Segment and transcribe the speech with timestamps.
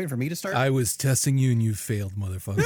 [0.00, 0.54] Waiting for me to start?
[0.54, 2.64] I was testing you and you failed, motherfucker.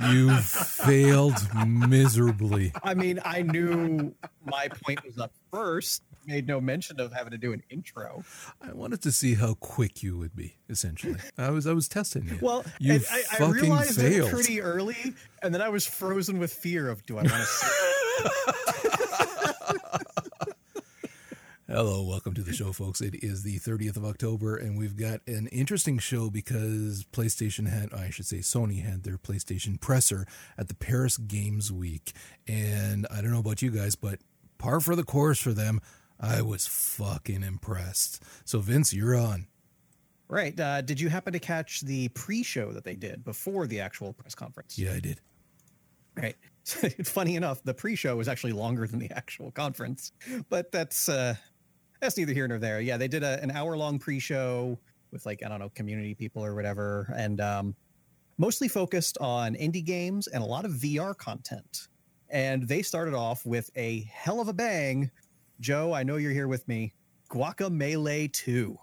[0.12, 1.34] you failed
[1.66, 2.72] miserably.
[2.84, 4.14] I mean, I knew
[4.44, 6.02] my point was up first.
[6.26, 8.22] Made no mention of having to do an intro.
[8.62, 10.54] I wanted to see how quick you would be.
[10.70, 12.38] Essentially, I was I was testing you.
[12.40, 14.28] Well, you and I, I fucking realized failed.
[14.28, 17.44] it pretty early, and then I was frozen with fear of do I want to
[17.44, 18.88] say
[21.74, 23.00] Hello, welcome to the show, folks.
[23.00, 27.92] It is the 30th of October, and we've got an interesting show because PlayStation had,
[27.92, 30.24] I should say, Sony had their PlayStation presser
[30.56, 32.12] at the Paris Games Week.
[32.46, 34.20] And I don't know about you guys, but
[34.56, 35.80] par for the course for them.
[36.20, 38.22] I was fucking impressed.
[38.44, 39.48] So, Vince, you're on.
[40.28, 40.58] Right.
[40.58, 44.36] Uh, did you happen to catch the pre-show that they did before the actual press
[44.36, 44.78] conference?
[44.78, 45.20] Yeah, I did.
[46.16, 46.36] Right.
[47.04, 50.12] Funny enough, the pre-show was actually longer than the actual conference,
[50.48, 51.34] but that's uh,
[52.04, 52.80] that's neither here nor there.
[52.80, 54.78] Yeah, they did a, an hour-long pre-show
[55.10, 57.74] with like I don't know community people or whatever, and um,
[58.36, 61.88] mostly focused on indie games and a lot of VR content.
[62.28, 65.10] And they started off with a hell of a bang.
[65.60, 66.92] Joe, I know you're here with me.
[67.30, 68.76] Guaca Guacamelee 2.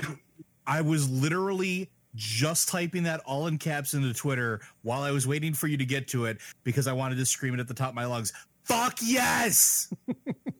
[0.66, 5.52] I was literally just typing that all in caps into Twitter while I was waiting
[5.52, 7.90] for you to get to it because I wanted to scream it at the top
[7.90, 8.32] of my lungs.
[8.64, 9.92] Fuck yes!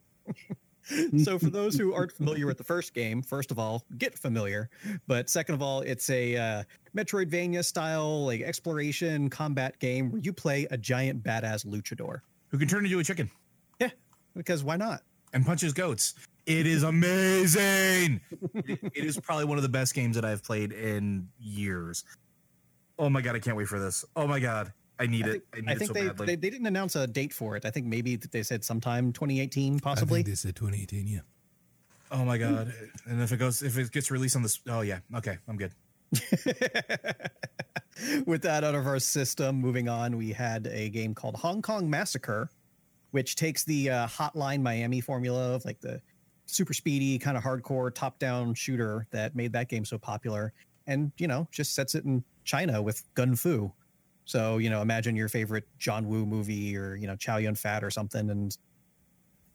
[1.25, 4.69] so for those who aren't familiar with the first game first of all get familiar
[5.07, 6.63] but second of all it's a uh,
[6.97, 12.69] metroidvania style like exploration combat game where you play a giant badass luchador Who can
[12.69, 13.31] turn into a chicken
[13.81, 13.91] yeah
[14.35, 15.03] because why not
[15.37, 16.15] and punches goats.
[16.47, 18.21] It is amazing.
[18.55, 22.05] it, it is probably one of the best games that I've played in years.
[22.99, 24.05] Oh my god, I can't wait for this.
[24.17, 25.33] Oh my god, I need I it.
[25.33, 26.27] think, I need I it think so they, badly.
[26.27, 29.77] they they didn't announce a date for it i think maybe they said sometime 2018
[29.77, 31.21] I possibly think they said 2018, yeah.
[32.11, 32.73] oh my god!
[33.07, 35.73] And if it goes, if it gets released on this, oh yeah, okay, I'm good.
[38.27, 41.89] With that out of our system, moving on, we had a game called Hong Kong
[41.89, 42.51] Massacre,
[43.11, 46.01] which takes the uh, Hotline Miami formula of like the
[46.47, 50.53] super speedy, kind of hardcore top down shooter that made that game so popular
[50.87, 53.73] and, you know, just sets it in China with Gun Fu.
[54.27, 57.83] So, you know, imagine your favorite John Woo movie or, you know, Chow Yun Fat
[57.85, 58.29] or something.
[58.29, 58.57] And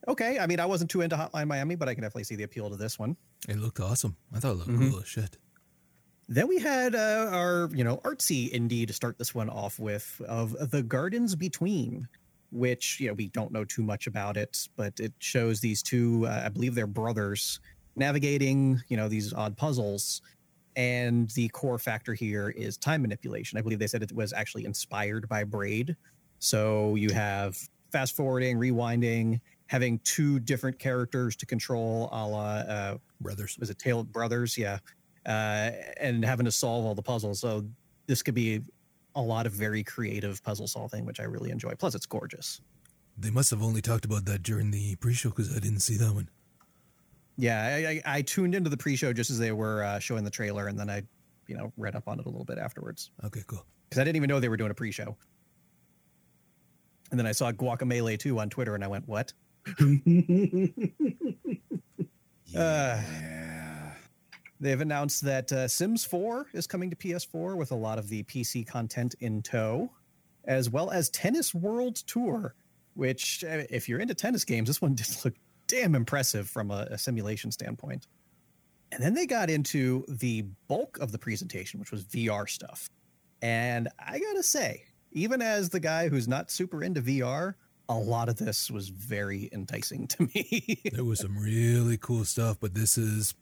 [0.08, 2.44] okay, I mean, I wasn't too into Hotline Miami, but I can definitely see the
[2.44, 3.18] appeal to this one.
[3.48, 4.18] It looked awesome.
[4.34, 4.90] I thought it looked Mhm.
[4.92, 5.38] cool as shit.
[6.28, 10.22] Then we had uh, our, you know, artsy indie to start this one off with
[10.28, 12.08] of The Gardens Between,
[12.52, 16.26] which, you know, we don't know too much about it, but it shows these two,
[16.28, 17.59] uh, I believe they're brothers,
[17.96, 20.22] navigating, you know, these odd puzzles.
[20.76, 23.58] And the core factor here is time manipulation.
[23.58, 25.96] I believe they said it was actually inspired by Braid.
[26.40, 27.58] So you have
[27.92, 33.58] fast forwarding, rewinding, having two different characters to control, a la uh, Brothers.
[33.59, 34.58] was it Tale of Brothers?
[34.58, 34.80] Yeah.
[35.26, 37.40] Uh, and having to solve all the puzzles.
[37.40, 37.66] So
[38.08, 38.62] this could be
[39.16, 41.74] a lot of very creative puzzle solving, which I really enjoy.
[41.76, 42.62] Plus, it's gorgeous.
[43.18, 45.98] They must have only talked about that during the pre show because I didn't see
[45.98, 46.30] that one.
[47.38, 50.30] Yeah, I, I, I tuned into the pre-show just as they were uh, showing the
[50.30, 51.02] trailer, and then I,
[51.47, 53.66] you know, read up on it a little bit afterwards Okay, cool.
[53.90, 55.16] because I didn't even know they were doing a pre-show.
[57.09, 59.34] And then I saw Guacamelee 2 on Twitter, and I went, "What?"
[62.56, 63.00] Uh,
[64.59, 68.22] They've announced that uh, Sims 4 is coming to PS4 with a lot of the
[68.24, 69.90] PC content in tow,
[70.46, 72.53] as well as Tennis World Tour,
[72.94, 75.40] which, uh, if you're into tennis games, this one just looked
[75.72, 78.08] damn impressive from a, a simulation standpoint.
[78.91, 82.90] And then they got into the bulk of the presentation, which was VR stuff.
[83.41, 84.84] And I gotta say,
[85.14, 87.56] even as the guy who's not super into VR,
[87.88, 90.82] a lot of this was very enticing to me.
[90.91, 93.34] there was some really cool stuff, but this is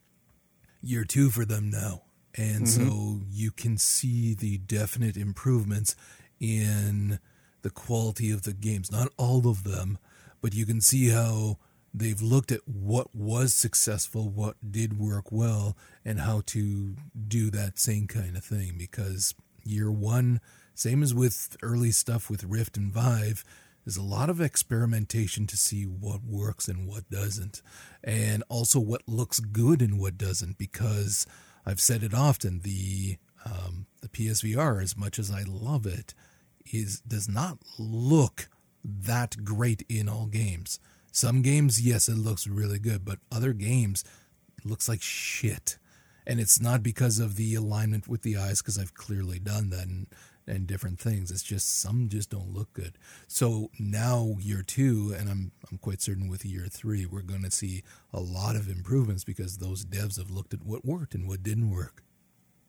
[0.82, 2.04] year two for them now.
[2.36, 3.24] And so mm-hmm.
[3.32, 5.96] you can see the definite improvements
[6.40, 7.20] in
[7.64, 8.92] the quality of the games.
[8.92, 9.98] Not all of them,
[10.42, 11.58] but you can see how
[11.94, 15.76] they've looked at what was successful, what did work well,
[16.06, 16.96] and how to
[17.28, 18.76] do that same kind of thing.
[18.78, 19.34] Because
[19.64, 20.40] year one,
[20.76, 23.44] same as with early stuff with Rift and Vive,
[23.86, 27.62] There's a lot of experimentation to see what works and what doesn't,
[28.04, 30.58] and also what looks good and what doesn't.
[30.58, 31.26] Because
[31.66, 36.14] I've said it often, the um, the PSVR, as much as I love it,
[36.72, 38.50] is does not look
[38.84, 40.80] that great in all games.
[41.12, 44.04] Some games, yes, it looks really good, but other games,
[44.64, 45.78] looks like shit.
[46.28, 49.88] And it's not because of the alignment with the eyes, because I've clearly done that
[49.88, 50.08] and,
[50.46, 51.32] and different things.
[51.32, 52.98] It's just some just don't look good.
[53.28, 57.52] So now year two, and I'm I'm quite certain with year three, we're going to
[57.52, 57.84] see
[58.14, 61.72] a lot of improvements because those devs have looked at what worked and what didn't
[61.72, 62.04] work.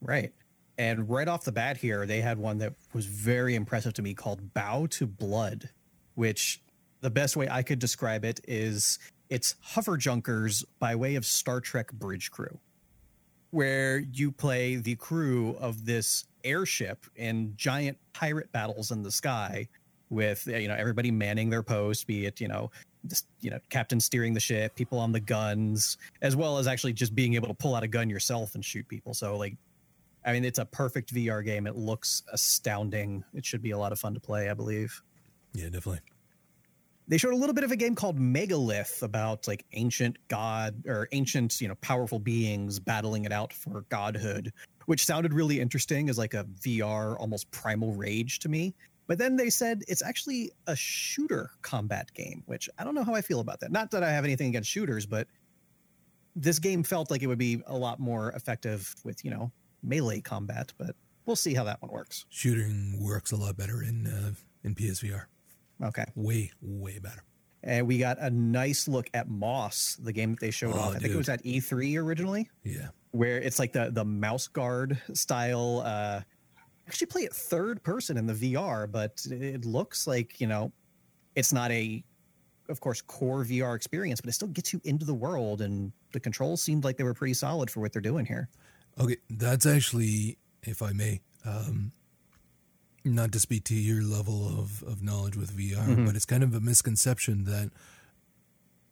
[0.00, 0.32] Right.
[0.78, 4.14] And right off the bat here, they had one that was very impressive to me
[4.14, 5.68] called Bow to Blood,
[6.14, 6.62] which
[7.00, 8.98] the best way I could describe it is
[9.28, 12.58] it's hover junkers by way of Star Trek bridge crew,
[13.50, 19.68] where you play the crew of this airship in giant pirate battles in the sky
[20.08, 22.70] with you know everybody manning their post be it you know
[23.06, 26.92] just you know captain steering the ship people on the guns as well as actually
[26.92, 29.14] just being able to pull out a gun yourself and shoot people.
[29.14, 29.56] So like
[30.24, 31.66] i mean it's a perfect vr game.
[31.66, 33.24] It looks astounding.
[33.34, 35.02] It should be a lot of fun to play i believe.
[35.52, 36.00] Yeah, definitely.
[37.10, 41.08] They showed a little bit of a game called Megalith about like ancient god or
[41.10, 44.52] ancient, you know, powerful beings battling it out for godhood,
[44.86, 48.76] which sounded really interesting as like a VR almost primal rage to me.
[49.08, 53.16] But then they said it's actually a shooter combat game, which I don't know how
[53.16, 53.72] I feel about that.
[53.72, 55.26] Not that I have anything against shooters, but
[56.36, 59.50] this game felt like it would be a lot more effective with, you know,
[59.82, 60.94] melee combat, but
[61.26, 62.24] we'll see how that one works.
[62.28, 65.24] Shooting works a lot better in uh, in PSVR.
[65.82, 66.04] Okay.
[66.14, 67.22] Way, way better.
[67.62, 70.96] And we got a nice look at Moss, the game that they showed Oh, off.
[70.96, 72.88] I think it was at E3 originally, Yeah.
[73.10, 75.82] where it's like the the mouse guard style.
[75.84, 76.22] Uh,
[76.88, 80.72] actually, play it third person in the VR, but it looks like you know,
[81.34, 82.02] it's not a,
[82.70, 86.20] of course, core VR experience, but it still gets you into the world, and the
[86.20, 88.48] controls seemed like they were pretty solid for what they're doing here.
[88.98, 91.92] Okay, that's actually, if I may, um,
[93.04, 96.54] not to speak to your level of, of knowledge with VR, but it's kind of
[96.54, 97.70] a misconception that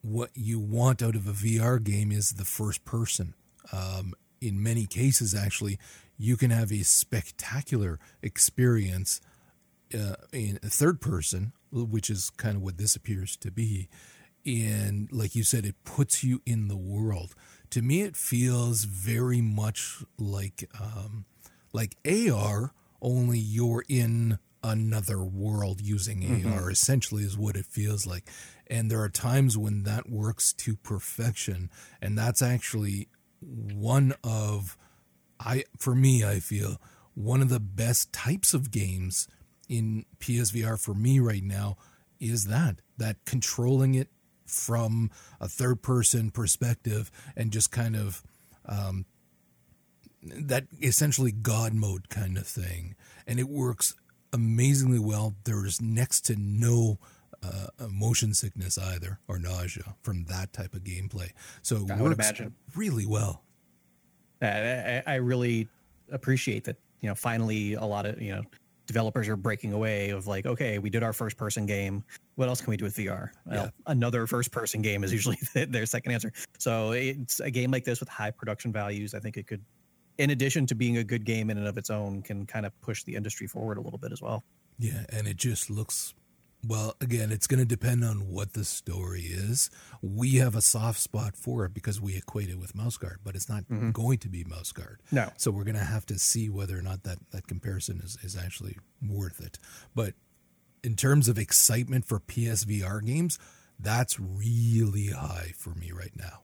[0.02, 3.34] what you want out of a VR game is the first person.
[3.72, 5.78] Um, in many cases, actually,
[6.16, 9.20] you can have a spectacular experience
[9.94, 13.88] uh, in a third person, which is kind of what this appears to be.
[14.46, 17.34] And like you said, it puts you in the world.
[17.70, 21.26] To me, it feels very much like um,
[21.72, 26.70] like AR, only you're in another world using AR.
[26.70, 28.28] Essentially, is what it feels like.
[28.66, 31.70] And there are times when that works to perfection,
[32.02, 33.08] and that's actually
[33.40, 34.76] one of
[35.38, 36.80] I for me I feel
[37.14, 39.28] one of the best types of games
[39.68, 41.76] in PSVR for me right now
[42.20, 44.08] is that that controlling it
[44.46, 45.10] from
[45.40, 48.22] a third person perspective and just kind of
[48.66, 49.04] um,
[50.22, 52.94] that essentially God mode kind of thing,
[53.26, 53.94] and it works
[54.32, 55.34] amazingly well.
[55.44, 56.98] There's next to no
[57.42, 61.30] uh, motion sickness either or nausea from that type of gameplay.
[61.62, 62.54] So it I would works imagine.
[62.74, 63.42] really well.
[64.42, 65.68] I, I, I really
[66.10, 66.76] appreciate that.
[67.00, 68.42] You know, finally, a lot of you know
[68.86, 72.02] developers are breaking away of like, okay, we did our first person game.
[72.36, 73.30] What else can we do with VR?
[73.46, 73.70] Well, Yeah.
[73.86, 76.32] another first person game is usually their second answer.
[76.58, 79.12] So it's a game like this with high production values.
[79.14, 79.62] I think it could,
[80.18, 82.78] in addition to being a good game in and of its own, can kind of
[82.80, 84.44] push the industry forward a little bit as well.
[84.78, 86.14] Yeah, and it just looks
[86.66, 89.70] well, again, it's going to depend on what the story is.
[90.02, 93.36] We have a soft spot for it because we equate it with Mouse Guard, but
[93.36, 93.92] it's not mm-hmm.
[93.92, 95.00] going to be Mouse Guard.
[95.12, 95.30] No.
[95.36, 98.36] So we're going to have to see whether or not that, that comparison is, is
[98.36, 99.58] actually worth it.
[99.94, 100.14] But
[100.82, 103.38] in terms of excitement for PSVR games,
[103.78, 106.40] that's really high for me right now.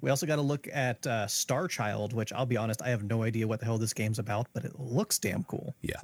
[0.00, 3.04] We also got to look at uh, Star Child, which I'll be honest, I have
[3.04, 5.74] no idea what the hell this game's about, but it looks damn cool.
[5.82, 6.00] Yeah.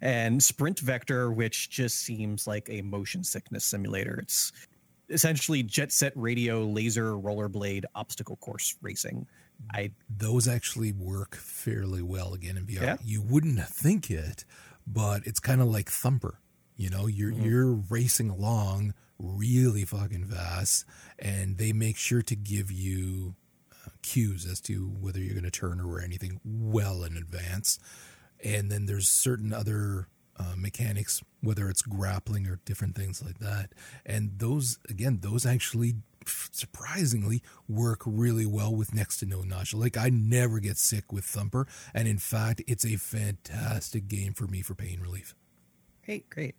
[0.00, 4.18] and Sprint Vector, which just seems like a motion sickness simulator.
[4.20, 4.52] It's
[5.10, 9.26] essentially jet set radio, laser, rollerblade, obstacle course racing.
[9.72, 12.82] I those actually work fairly well again in VR.
[12.82, 12.96] Yeah?
[13.04, 14.44] You wouldn't think it,
[14.86, 16.38] but it's kind of like Thumper.
[16.76, 17.44] You know, you're Mm-hmm.
[17.44, 20.84] you're racing along really fucking fast,
[21.18, 23.34] and they make sure to give you
[23.72, 27.78] uh, cues as to whether you're going to turn or anything well in advance.
[28.42, 33.70] And then there's certain other uh, mechanics, whether it's grappling or different things like that.
[34.04, 35.94] And those, again, those actually
[36.26, 39.78] surprisingly work really well with next to no nausea.
[39.78, 44.46] Like I never get sick with Thumper, and in fact, it's a fantastic game for
[44.46, 45.34] me for pain relief.
[46.04, 46.54] great, great.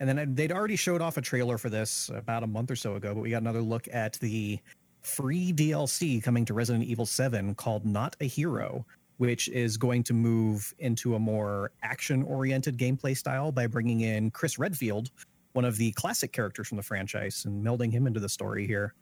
[0.00, 2.94] And then they'd already showed off a trailer for this about a month or so
[2.94, 4.58] ago, but we got another look at the
[5.02, 8.86] free DLC coming to Resident Evil 7 called Not a Hero,
[9.18, 14.30] which is going to move into a more action oriented gameplay style by bringing in
[14.30, 15.10] Chris Redfield,
[15.52, 18.94] one of the classic characters from the franchise, and melding him into the story here.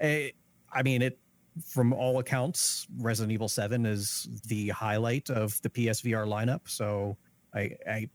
[0.00, 0.30] Eh,
[0.72, 1.18] I mean, it
[1.66, 6.60] from all accounts, Resident Evil 7 is the highlight of the PSVR lineup.
[6.66, 7.16] So
[7.54, 8.08] I, I,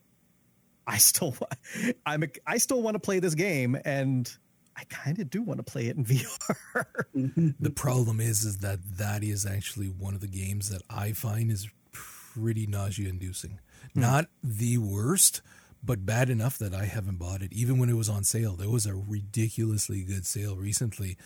[0.88, 1.36] I still,
[2.06, 4.32] I'm, a, I still want to play this game, and
[4.76, 6.06] I kind of do want to play it in
[7.14, 7.56] VR.
[7.60, 11.52] the problem is, is that that is actually one of the games that I find
[11.52, 13.60] is pretty nausea-inducing.
[13.94, 14.00] Hmm.
[14.00, 15.42] Not the worst,
[15.84, 17.54] but bad enough that I haven't bought it.
[17.54, 21.18] Even when it was on sale, there was a ridiculously good sale recently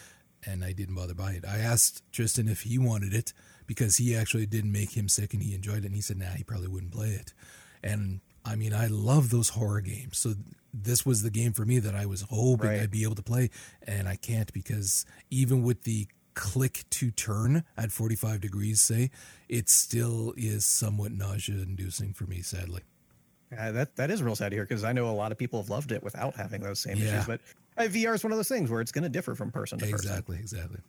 [0.45, 1.45] and I didn't bother buy it.
[1.45, 3.33] I asked Tristan if he wanted it
[3.65, 5.85] because he actually didn't make him sick and he enjoyed it.
[5.85, 7.33] And he said, nah, he probably wouldn't play it.
[7.83, 10.17] And I mean, I love those horror games.
[10.17, 10.35] So
[10.73, 12.79] this was the game for me that I was hoping right.
[12.81, 13.49] I'd be able to play.
[13.85, 19.11] And I can't because even with the click to turn at 45 degrees, say,
[19.49, 22.81] it still is somewhat nausea inducing for me, sadly.
[23.51, 25.69] Yeah, that that is real sad here because I know a lot of people have
[25.69, 27.05] loved it without having those same yeah.
[27.05, 27.25] issues.
[27.25, 27.41] But
[27.77, 29.85] uh, VR is one of those things where it's going to differ from person to
[29.87, 30.39] exactly, person.
[30.41, 30.79] Exactly, exactly.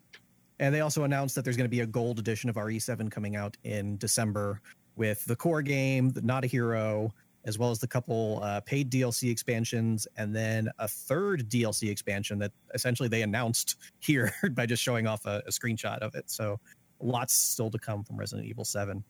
[0.58, 3.36] And they also announced that there's going to be a gold edition of RE7 coming
[3.36, 4.60] out in December
[4.96, 8.90] with the core game, the Not a Hero, as well as the couple uh, paid
[8.90, 14.82] DLC expansions, and then a third DLC expansion that essentially they announced here by just
[14.82, 16.30] showing off a, a screenshot of it.
[16.30, 16.60] So
[17.00, 19.02] lots still to come from Resident Evil 7.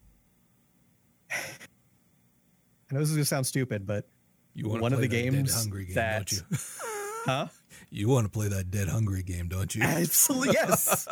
[1.31, 1.35] I
[2.91, 4.07] know this is going to sound stupid, but
[4.55, 6.31] one of the games game, that
[7.25, 7.47] Huh?
[7.91, 9.81] You want to play that Dead Hungry game, don't you?
[9.83, 11.07] Absolutely, yes.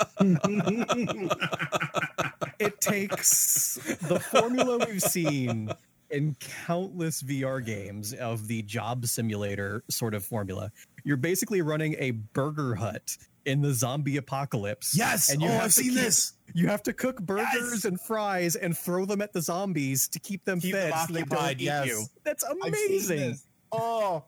[2.59, 5.71] it takes the formula we've seen
[6.09, 10.71] in countless VR games of the job simulator sort of formula.
[11.03, 14.95] You're basically running a burger hut in the zombie apocalypse.
[14.95, 15.29] Yes.
[15.29, 16.33] And you oh, have I've seen keep, this.
[16.53, 17.85] You have to cook burgers yes.
[17.85, 21.13] and fries and throw them at the zombies to keep them keep fed them so
[21.13, 21.85] they don't yes.
[21.85, 22.05] eat you.
[22.23, 23.37] That's amazing.
[23.71, 24.23] Oh,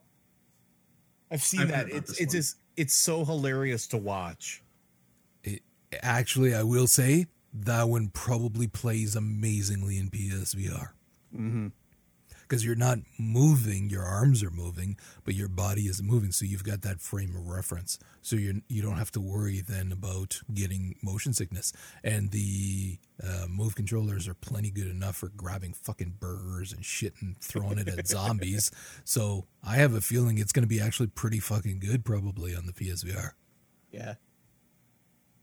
[1.31, 1.89] I've seen I've that.
[1.89, 4.63] It's it's just it's so hilarious to watch.
[5.43, 5.61] It,
[6.01, 10.89] actually, I will say that one probably plays amazingly in PSVR.
[11.35, 11.67] Mm-hmm.
[12.41, 16.63] Because you're not moving your arms are moving but your body is moving so you've
[16.63, 17.99] got that frame of reference.
[18.23, 21.73] So you you don't have to worry then about getting motion sickness.
[22.03, 27.13] And the uh, move controllers are plenty good enough for grabbing fucking burgers and shit
[27.21, 28.71] and throwing it at zombies.
[29.03, 32.65] So i have a feeling it's going to be actually pretty fucking good probably on
[32.65, 33.31] the psvr
[33.91, 34.15] yeah.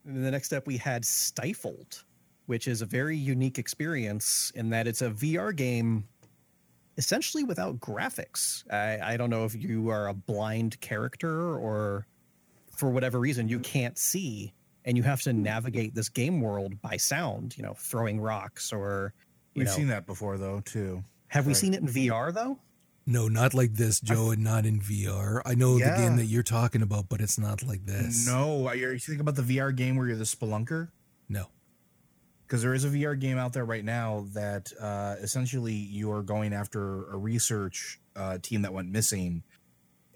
[0.04, 2.04] And the next step we had stifled
[2.46, 6.04] which is a very unique experience in that it's a vr game
[6.96, 8.64] essentially without graphics.
[8.72, 12.06] I, I don't know if you are a blind character or
[12.74, 14.52] for whatever reason you can't see
[14.84, 19.12] and you have to navigate this game world by sound, you know, throwing rocks or
[19.54, 19.72] We've know.
[19.72, 21.02] seen that before though, too.
[21.28, 22.58] Have we seen it in VR though?
[23.08, 25.40] No, not like this, Joe, and not in VR.
[25.46, 25.92] I know yeah.
[25.92, 28.26] the game that you're talking about, but it's not like this.
[28.26, 30.88] No, are you thinking about the VR game where you're the spelunker?
[32.46, 36.22] Because there is a VR game out there right now that uh, essentially you are
[36.22, 39.42] going after a research uh, team that went missing,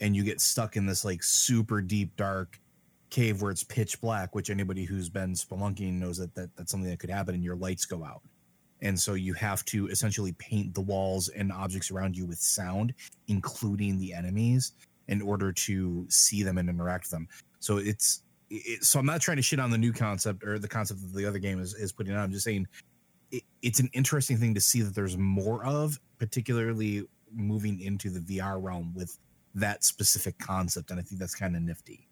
[0.00, 2.60] and you get stuck in this like super deep dark
[3.10, 4.34] cave where it's pitch black.
[4.34, 7.56] Which anybody who's been spelunking knows that, that that's something that could happen, and your
[7.56, 8.22] lights go out,
[8.80, 12.94] and so you have to essentially paint the walls and objects around you with sound,
[13.26, 14.72] including the enemies,
[15.08, 17.28] in order to see them and interact with them.
[17.58, 20.68] So it's it, so I'm not trying to shit on the new concept or the
[20.68, 22.24] concept that the other game is, is putting out.
[22.24, 22.66] I'm just saying
[23.30, 28.20] it, it's an interesting thing to see that there's more of, particularly moving into the
[28.20, 29.16] VR realm with
[29.54, 30.90] that specific concept.
[30.90, 32.08] And I think that's kind of nifty.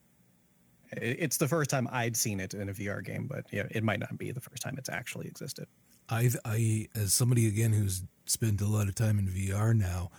[0.93, 4.01] It's the first time I'd seen it in a VR game, but yeah, it might
[4.01, 5.67] not be the first time it's actually existed.
[6.09, 10.11] I, I, as somebody again who's spent a lot of time in VR now,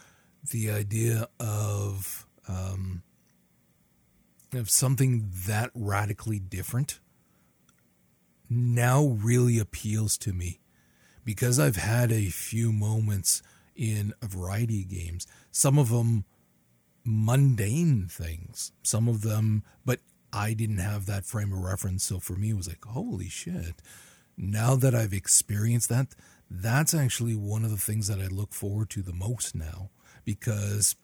[0.52, 3.02] the idea of um,
[4.54, 7.00] of something that radically different
[8.50, 10.60] now really appeals to me
[11.24, 13.44] because I've had a few moments
[13.76, 16.26] in a variety of games, some of them
[17.06, 20.00] mundane things, some of them, but
[20.34, 22.04] I didn't have that frame of reference.
[22.04, 23.82] So for me, it was like, holy shit.
[24.38, 26.16] Now that I've experienced that,
[26.50, 29.92] that's actually one of the things that I look forward to the most now
[30.26, 30.96] because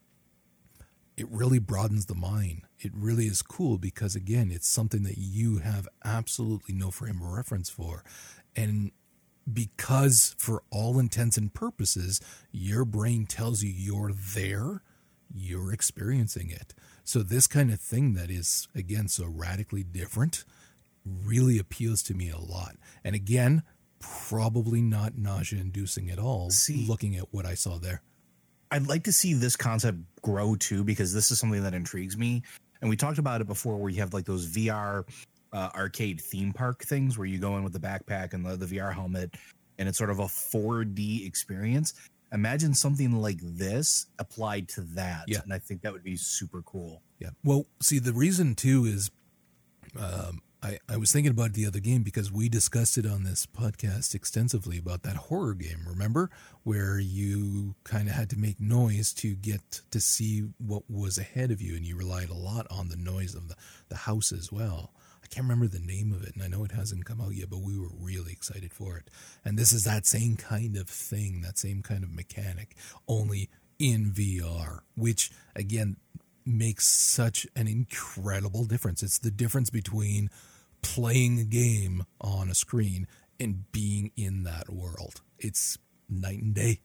[1.18, 2.64] it really broadens the mind.
[2.80, 7.28] It really is cool because, again, it's something that you have absolutely no frame of
[7.28, 8.04] reference for.
[8.56, 8.92] And
[9.52, 12.20] because, for all intents and purposes,
[12.52, 14.82] your brain tells you you're there,
[15.34, 16.74] you're experiencing it.
[17.04, 20.44] So this kind of thing that is again so radically different
[21.06, 22.78] really appeals to me a lot.
[23.04, 23.62] And again,
[24.00, 28.02] probably not nausea inducing at all See- looking at what I saw there.
[28.72, 32.42] I'd like to see this concept grow too because this is something that intrigues me.
[32.82, 35.08] And we talked about it before, where you have like those VR
[35.54, 38.66] uh, arcade theme park things where you go in with the backpack and the, the
[38.66, 39.36] VR helmet,
[39.80, 41.94] and it's sort of a 4D experience.
[42.34, 45.40] Imagine something like this applied to that, Yeah.
[45.44, 47.02] and I think that would be super cool.
[47.20, 47.30] Yeah.
[47.44, 49.10] Well, see, the reason too is
[49.98, 53.46] um, I, I was thinking about the other game because we discussed it on this
[53.46, 56.32] podcast extensively about that horror game, remember?
[56.64, 61.52] Where you kind of had to make noise to get to see what was ahead
[61.52, 63.56] of you, and you relied a lot on the noise of the,
[63.90, 64.92] the house as well.
[65.24, 67.52] I can't remember the name of it, and I know it hasn't come out yet,
[67.52, 69.12] but we were really excited for it.
[69.44, 72.76] And this is that same kind of thing, that same kind of mechanic,
[73.08, 75.98] only in VR, which again
[76.44, 79.04] makes such an incredible difference.
[79.04, 80.32] It's the difference between
[80.86, 83.08] playing a game on a screen
[83.40, 85.22] and being in that world.
[85.40, 86.80] It's night and day.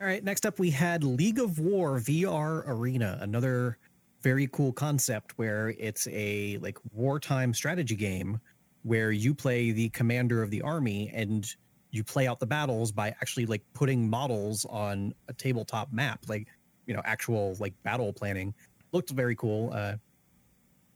[0.00, 3.76] All right, next up we had League of War VR Arena, another
[4.22, 8.40] very cool concept where it's a like wartime strategy game
[8.82, 11.54] where you play the commander of the army and
[11.90, 16.48] you play out the battles by actually like putting models on a tabletop map, like
[16.86, 18.54] you know, actual like battle planning.
[18.92, 19.70] Looked very cool.
[19.72, 19.96] Uh,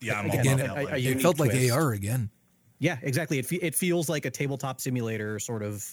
[0.05, 1.53] Yeah, I'm Again, all about a- it unique felt like.
[1.71, 2.31] AR again.
[2.79, 3.39] yeah, exactly.
[3.39, 5.85] It fe- it feels like a tabletop simulator sort of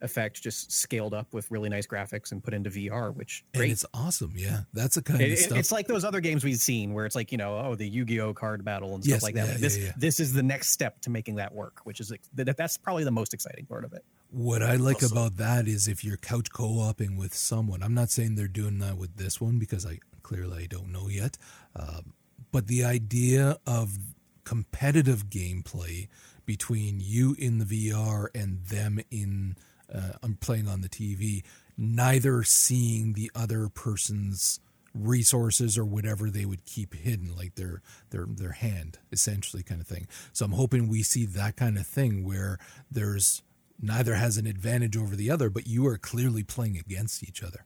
[0.00, 3.72] effect, just scaled up with really nice graphics and put into VR, which And great.
[3.72, 4.32] it's awesome.
[4.36, 4.60] Yeah.
[4.72, 5.58] That's the kind It- of stuff.
[5.58, 8.32] it's like those other games we've seen where it's like you know oh the Yu-Gi-Oh
[8.34, 9.46] card battle and stuff Yes, like that.
[9.46, 9.92] yeah, Like, this yeah, yeah.
[9.96, 13.10] this is the next step to making that work, which is that, that's probably the
[13.10, 14.04] most exciting part of it.
[14.30, 17.82] What I like Also- about that is if you're couch co-oping with someone.
[17.82, 21.08] I'm not saying they're doing that with this one because I clearly I don't know
[21.08, 21.38] yet.
[21.74, 22.12] Um,
[22.52, 23.98] but the idea of
[24.44, 26.08] competitive gameplay
[26.46, 29.56] between you in the VR and them in
[29.94, 31.42] uh, I'm playing on the TV,
[31.76, 34.60] neither seeing the other person's
[34.94, 39.86] resources or whatever they would keep hidden like their their their hand essentially kind of
[39.86, 40.08] thing.
[40.32, 42.58] So i'm hoping we see that kind of thing where
[42.90, 43.42] there's
[43.80, 47.64] neither has an advantage over the other but you are clearly playing against each other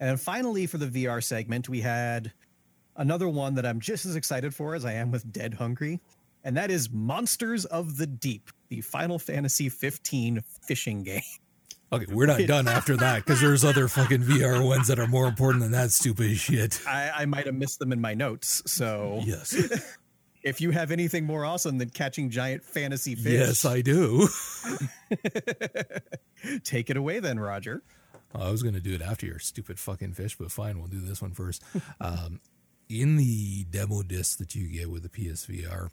[0.00, 2.32] And finally, for the VR segment, we had
[2.96, 6.00] another one that I'm just as excited for as I am with Dead Hungry,
[6.42, 11.22] and that is Monsters of the Deep, the Final Fantasy 15 fishing game.
[11.92, 15.26] okay we're not done after that because there's other fucking vr ones that are more
[15.28, 19.20] important than that stupid shit I, I might have missed them in my notes, so
[19.24, 19.54] yes
[20.42, 24.28] if you have anything more awesome than catching giant fantasy fish, yes i do
[26.64, 27.82] take it away then, Roger.
[28.34, 31.00] I was going to do it after your stupid fucking fish, but fine, we'll do
[31.00, 31.62] this one first.
[32.00, 32.40] Um,
[32.88, 35.88] in the demo disc that you get with the PSVR,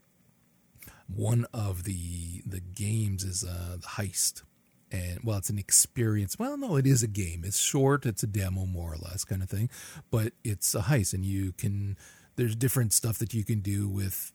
[1.08, 4.44] one of the the games is uh, the heist,
[4.92, 6.38] and well, it's an experience.
[6.38, 7.44] Well, no, it is a game.
[7.46, 8.06] It's short.
[8.06, 9.70] It's a demo, more or less, kind of thing,
[10.10, 11.98] but it's a heist, and you can.
[12.36, 14.32] There's different stuff that you can do with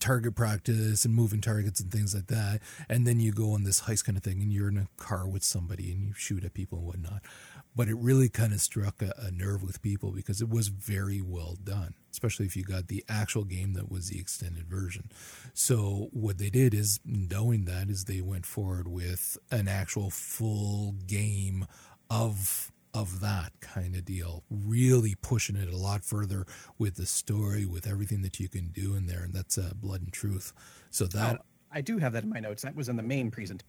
[0.00, 2.60] target practice and moving targets and things like that.
[2.88, 5.26] And then you go on this heist kind of thing and you're in a car
[5.26, 7.22] with somebody and you shoot at people and whatnot.
[7.74, 11.20] But it really kind of struck a, a nerve with people because it was very
[11.20, 15.12] well done, especially if you got the actual game that was the extended version.
[15.52, 20.92] So what they did is, knowing that, is they went forward with an actual full
[21.06, 21.66] game
[22.08, 26.46] of of that kind of deal, really pushing it a lot further
[26.78, 30.00] with the story, with everything that you can do in there, and that's uh, blood
[30.02, 30.52] and truth.
[30.90, 32.62] So that, Oh, I do have that in my notes.
[32.62, 33.68] That was in the main presentation.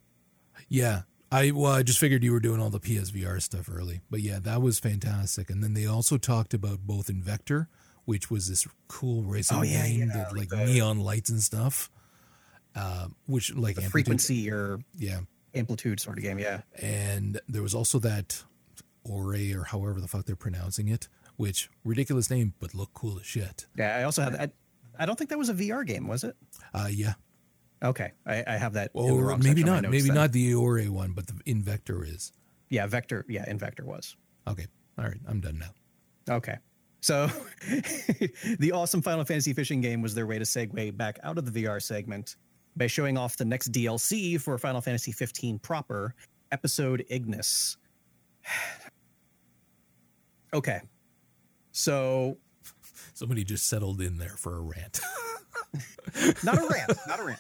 [0.70, 4.22] yeah, I well, I just figured you were doing all the PSVR stuff early, but
[4.22, 5.50] yeah, that was fantastic.
[5.50, 7.68] And then they also talked about both Invector,
[8.06, 11.44] which was this cool racing Oh, yeah, game yeah, that like the- neon lights and
[11.44, 11.92] stuff,
[12.76, 15.20] uh, which like frequency or yeah.
[15.54, 16.40] amplitude sort of game.
[16.40, 16.62] Yeah.
[16.82, 18.44] and there was also that
[19.10, 23.26] Ore or however the fuck they're pronouncing it, which ridiculous name but look cool as
[23.26, 23.66] shit.
[23.78, 23.98] Yeah.
[23.98, 24.52] I also have that.
[25.00, 26.36] I don't think that was a VR game, was it?
[26.74, 27.14] Uh, yeah,
[27.84, 28.12] Okay.
[28.26, 28.90] I, I have that.
[28.94, 30.16] or maybe section of my not, maybe then.
[30.16, 32.32] not the Ore one, but the Invector is.
[32.70, 32.88] Yeah.
[32.88, 33.24] Vector.
[33.30, 33.46] Yeah.
[33.46, 34.16] Invector was.
[34.48, 34.66] Okay,
[34.98, 36.36] all right, I'm done now.
[36.36, 36.58] Okay.
[37.02, 37.28] So
[38.60, 41.64] the awesome Final Fantasy fishing game was their way to segue back out of the
[41.64, 42.36] VR segment
[42.76, 46.16] by showing off the next DLC for Final Fantasy 15 proper,
[46.52, 47.78] episode Ignis.
[50.54, 50.82] okay.
[51.72, 52.38] So
[53.14, 55.00] Somebody just settled in there for a rant.
[56.44, 57.40] not a rant, not a rant.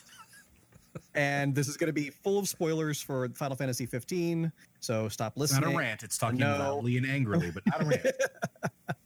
[1.14, 4.52] and this is going to be full of spoilers for Final Fantasy 15.
[4.80, 5.70] So stop It's listening.
[5.70, 6.04] not a rant.
[6.04, 6.58] It's talking No.
[6.58, 8.06] loudly and angrily, but not a rant.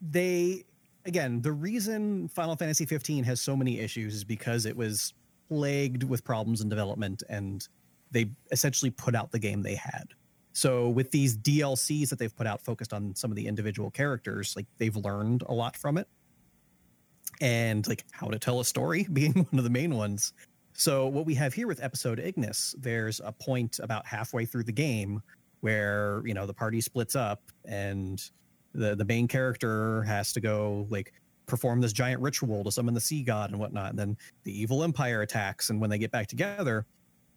[0.00, 0.64] they
[1.04, 5.14] again the reason final fantasy 15 has so many issues is because it was
[5.48, 7.66] plagued with problems in development and
[8.10, 10.04] they essentially put out the game they had
[10.56, 14.54] so with these dlcs that they've put out focused on some of the individual characters
[14.56, 16.08] like they've learned a lot from it.
[17.42, 20.32] And like how to tell a story being one of the main ones.
[20.72, 24.72] So what we have here with episode ignis there's a point about halfway through the
[24.72, 25.20] game
[25.60, 28.22] where you know the party splits up and
[28.72, 31.12] the the main character has to go like
[31.44, 33.90] perform this giant ritual to summon the sea god and whatnot.
[33.90, 35.68] And then the evil empire attacks.
[35.68, 36.86] And when they get back together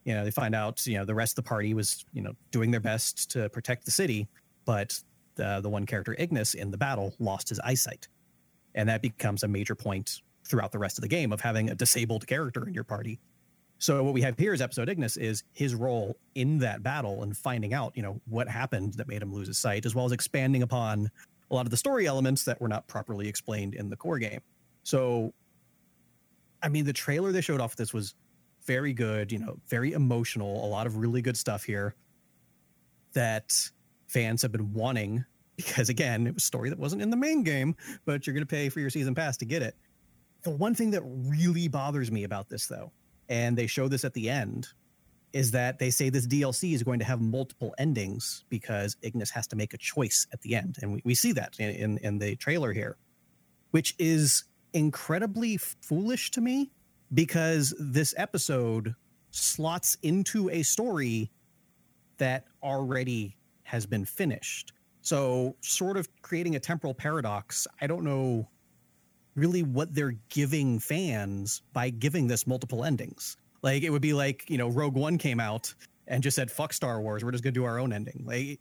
[0.06, 2.34] you know they find out you know the rest of the party was you know
[2.52, 4.28] doing their best to protect the city
[4.66, 5.02] but
[5.40, 8.08] the the one character ignis in the battle lost his eyesight.
[8.76, 11.76] And that becomes a major point throughout the rest of the game of having a
[11.76, 13.20] disabled character in your party.
[13.80, 17.36] So what we have here is episode ignis is his role in that battle and
[17.36, 20.12] finding out you know what happened that made him lose his sight as well as
[20.12, 21.10] expanding upon
[21.50, 24.42] a lot of the story elements that were not properly explained in the core game.
[24.84, 25.34] So
[26.62, 28.14] i mean the trailer they showed off this was
[28.70, 31.96] very good you know very emotional a lot of really good stuff here
[33.14, 33.52] that
[34.08, 37.42] fans have been wanting because again it was a story that wasn't in the main
[37.42, 39.76] game but you're going to pay for your season pass to get it
[40.44, 42.92] the one thing that really bothers me about this though
[43.28, 44.68] and they show this at the end
[45.34, 49.48] is that they say this DLC is going to have multiple endings because Ignis has
[49.48, 50.78] to make a choice at the end.
[50.82, 52.98] And we, we see that in, in, in the trailer here,
[53.70, 56.72] which is incredibly foolish to me
[57.14, 58.96] because this episode
[59.32, 61.32] slots into a story
[62.18, 64.74] that already has been finished.
[65.02, 67.68] So, sort of creating a temporal paradox.
[67.80, 68.48] I don't know
[69.36, 73.38] really what they're giving fans by giving this multiple endings.
[73.62, 75.74] Like it would be like, you know, Rogue One came out
[76.08, 78.24] and just said, fuck Star Wars, we're just gonna do our own ending.
[78.26, 78.60] Like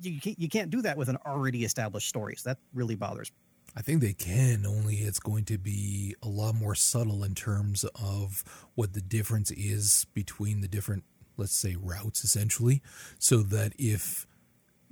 [0.00, 2.36] you can't, you can't do that with an already established story.
[2.36, 3.45] So that really bothers me.
[3.76, 7.84] I think they can, only it's going to be a lot more subtle in terms
[7.94, 8.42] of
[8.74, 11.04] what the difference is between the different,
[11.36, 12.80] let's say, routes, essentially.
[13.18, 14.26] So that if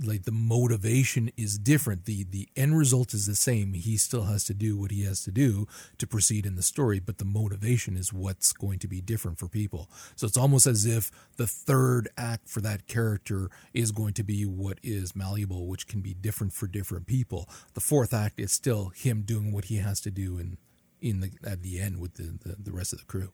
[0.02, 3.74] like the motivation is different, the the end result is the same.
[3.74, 5.66] He still has to do what he has to do
[5.98, 9.48] to proceed in the story, but the motivation is what's going to be different for
[9.48, 9.88] people.
[10.16, 14.44] So it's almost as if the third act for that character is going to be
[14.44, 17.48] what is malleable, which can be different for different people.
[17.74, 20.58] The fourth act is still him doing what he has to do in
[21.00, 23.32] in the at the end with the the, the rest of the crew.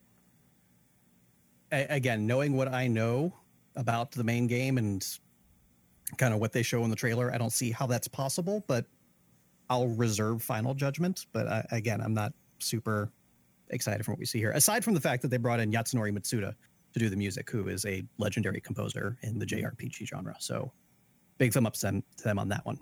[1.72, 3.32] Again, knowing what I know
[3.76, 5.06] about the main game and
[6.16, 8.86] kind of what they show in the trailer, I don't see how that's possible, but
[9.68, 11.26] I'll reserve final judgment.
[11.32, 13.12] But I, again, I'm not super
[13.70, 14.50] excited from what we see here.
[14.52, 16.54] Aside from the fact that they brought in Yasunori Mitsuda
[16.92, 20.34] to do the music, who is a legendary composer in the JRPG genre.
[20.40, 20.72] So
[21.38, 22.78] big thumb up to them, to them on that one.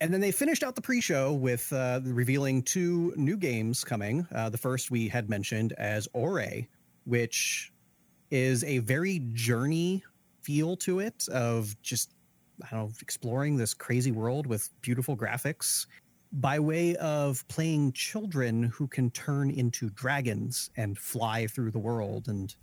[0.00, 4.26] And then they finished out the pre-show with uh, revealing two new games coming.
[4.34, 6.44] Uh, the first we had mentioned as Ore,
[7.04, 7.72] which
[8.30, 10.04] is a very journey
[10.46, 12.14] feel to it of just
[12.62, 15.86] I don't know exploring this crazy world with beautiful graphics
[16.32, 22.28] by way of playing children who can turn into dragons and fly through the world.
[22.28, 22.54] And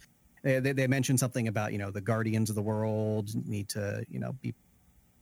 [0.43, 4.05] they, they, they mentioned something about you know the guardians of the world need to
[4.09, 4.53] you know be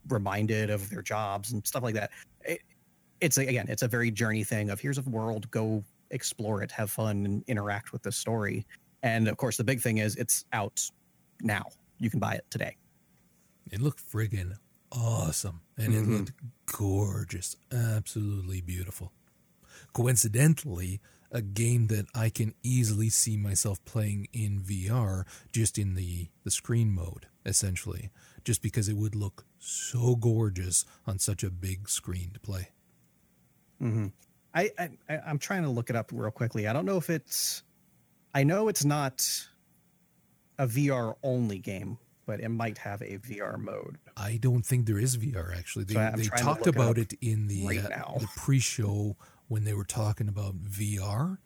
[0.07, 2.11] reminded of their jobs and stuff like that.
[2.45, 2.61] It,
[3.21, 6.71] it's a, again it's a very journey thing of here's a world go explore it
[6.71, 8.65] have fun and interact with the story.
[9.03, 10.79] And of course the big thing is it's out
[11.41, 11.65] now
[12.01, 12.75] you can buy it today
[13.71, 14.57] It looked friggin'
[14.91, 15.61] awesome.
[15.77, 16.17] And it Mhm.
[16.17, 16.31] looked
[16.65, 17.55] gorgeous.
[17.71, 19.13] Absolutely beautiful.
[19.93, 20.99] Coincidentally,
[21.31, 26.51] a game that I can easily see myself playing in VR just in the, the
[26.51, 28.09] screen mode, essentially.
[28.43, 32.69] Just because it would look so gorgeous on such a big screen to play.
[33.81, 34.07] Mm-hmm.
[34.53, 36.67] I, I I- I'm trying to look it up real quickly.
[36.67, 37.63] I don't know if it's.
[38.33, 39.25] I know it's not
[40.61, 41.97] a VR only game,
[42.27, 43.97] but it might have a VR mode.
[44.15, 45.85] I don't think there is VR actually.
[45.85, 49.63] They, So they talked look it about it in the right uh, the pre-show when
[49.63, 51.39] they were talking about VR.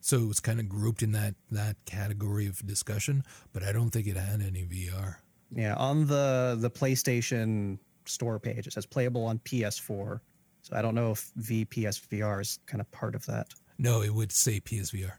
[0.00, 3.88] So it was kind of grouped in that that category of discussion, but I don't
[3.88, 5.16] think it had any VR.
[5.50, 10.20] Yeah, on the the PlayStation Store page, it says playable on PS4.
[10.60, 13.46] So I don't know if VPSVR is kind of part of that.
[13.78, 15.12] No, it would say PSVR.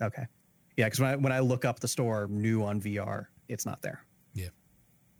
[0.00, 0.26] Okay.
[0.76, 3.82] Yeah, because when I when I look up the store new on VR, it's not
[3.82, 4.04] there.
[4.34, 4.48] Yeah.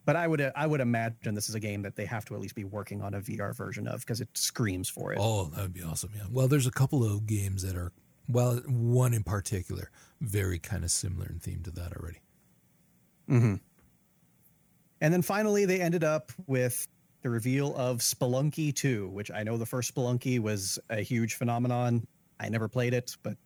[0.05, 2.41] But I would I would imagine this is a game that they have to at
[2.41, 5.19] least be working on a VR version of because it screams for it.
[5.21, 6.11] Oh, that would be awesome.
[6.15, 6.25] Yeah.
[6.31, 7.93] Well, there's a couple of games that are
[8.29, 9.91] well, one in particular,
[10.21, 12.21] very kind of similar in theme to that already.
[13.31, 13.55] Mm-hmm.
[15.01, 16.89] And then finally, they ended up with
[17.23, 22.07] the reveal of Spelunky 2, which I know the first Spelunky was a huge phenomenon.
[22.41, 23.37] I never played it, but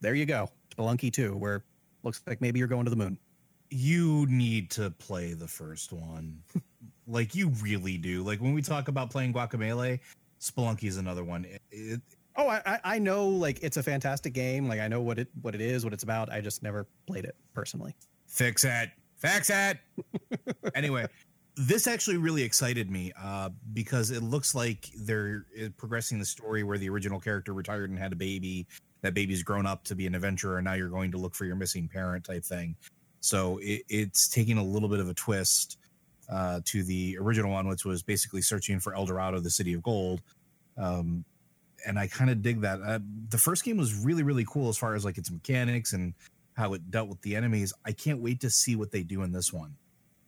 [0.00, 0.50] there you go.
[0.76, 1.64] Spelunky 2, where
[2.02, 3.18] looks like maybe you're going to the moon.
[3.70, 6.38] You need to play the first one.
[7.06, 8.22] like you really do.
[8.22, 10.00] Like when we talk about playing Guacamelee,
[10.40, 11.44] Spelunky is another one.
[11.44, 12.00] It, it,
[12.36, 14.68] oh, I, I know like it's a fantastic game.
[14.68, 16.30] Like I know what it what it is, what it's about.
[16.30, 17.94] I just never played it personally.
[18.26, 18.90] Fix it.
[19.16, 19.78] Fix it.
[20.74, 21.06] anyway,
[21.56, 26.62] this actually really excited me uh, because it looks like they're uh, progressing the story
[26.62, 28.66] where the original character retired and had a baby.
[29.02, 31.44] That baby's grown up to be an adventurer, and now you're going to look for
[31.44, 32.76] your missing parent type thing.
[33.20, 35.78] So it, it's taking a little bit of a twist
[36.28, 39.82] uh, to the original one, which was basically searching for El Dorado, the city of
[39.82, 40.22] gold.
[40.76, 41.24] Um,
[41.86, 42.80] and I kind of dig that.
[42.82, 46.14] Uh, the first game was really, really cool as far as like its mechanics and
[46.56, 47.72] how it dealt with the enemies.
[47.84, 49.74] I can't wait to see what they do in this one.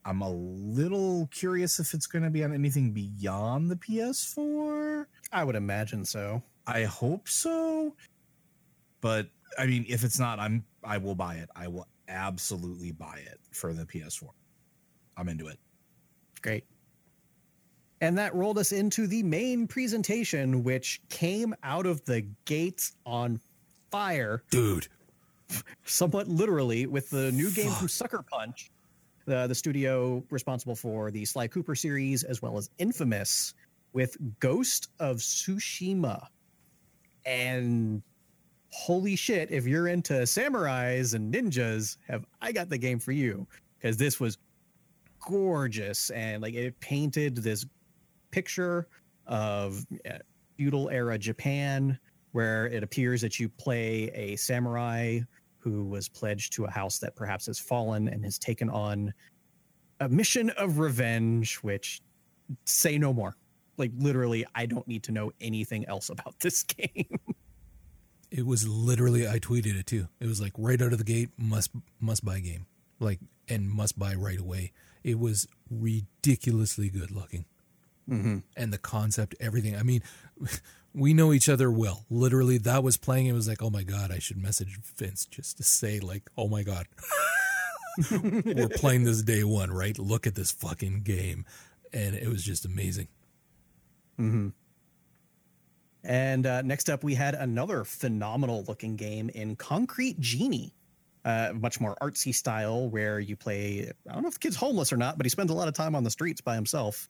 [0.05, 5.07] I'm a little curious if it's going to be on anything beyond the PS4.
[5.33, 6.43] I would imagine so.
[6.67, 7.95] I hope so.
[9.01, 11.49] But I mean, if it's not, I'm I will buy it.
[11.57, 14.29] I will absolutely buy it for the PS4.
[15.17, 15.59] I'm into it.
[16.43, 16.65] Great.
[18.01, 23.41] And that rolled us into the main presentation, which came out of the gates on
[23.91, 24.45] fire.
[24.51, 24.87] Dude.
[25.85, 27.79] Somewhat literally, with the new game Fuck.
[27.79, 28.71] from Sucker Punch,
[29.25, 33.55] the, the studio responsible for the Sly Cooper series, as well as Infamous,
[33.93, 36.27] with Ghost of Tsushima.
[37.27, 38.03] And
[38.71, 43.47] holy shit, if you're into samurais and ninjas, have I got the game for you?
[43.79, 44.39] Because this was
[45.21, 47.67] gorgeous and like it painted this
[48.31, 48.89] picture
[49.27, 50.19] of uh,
[50.57, 51.99] feudal era Japan
[52.33, 55.21] where it appears that you play a samurai
[55.59, 59.13] who was pledged to a house that perhaps has fallen and has taken on
[60.01, 62.01] a mission of revenge which
[62.65, 63.37] say no more
[63.77, 67.19] like literally i don't need to know anything else about this game
[68.31, 70.09] it was literally I tweeted it too.
[70.21, 72.67] It was like right out of the gate, must must buy game,
[73.01, 74.73] like and must buy right away.
[75.03, 77.45] It was ridiculously good looking,
[78.09, 78.39] mm-hmm.
[78.57, 79.77] and the concept, everything.
[79.77, 80.03] I mean,
[80.95, 82.05] we know each other well.
[82.11, 83.27] Literally, that was playing.
[83.27, 86.49] It was like, oh my god, I should message Vince just to say like, oh
[86.49, 86.87] my god,
[88.11, 89.99] we're playing this day one, right?
[89.99, 91.47] Look at this fucking game,
[91.93, 93.09] and it was just amazing.
[94.21, 94.49] Mm-hmm.
[96.05, 100.75] And uh, next up, we had another phenomenal looking game in Concrete Genie.
[101.25, 103.91] Uh, much more artsy style where you play.
[104.09, 105.75] I don't know if the kid's homeless or not, but he spends a lot of
[105.75, 107.09] time on the streets by himself.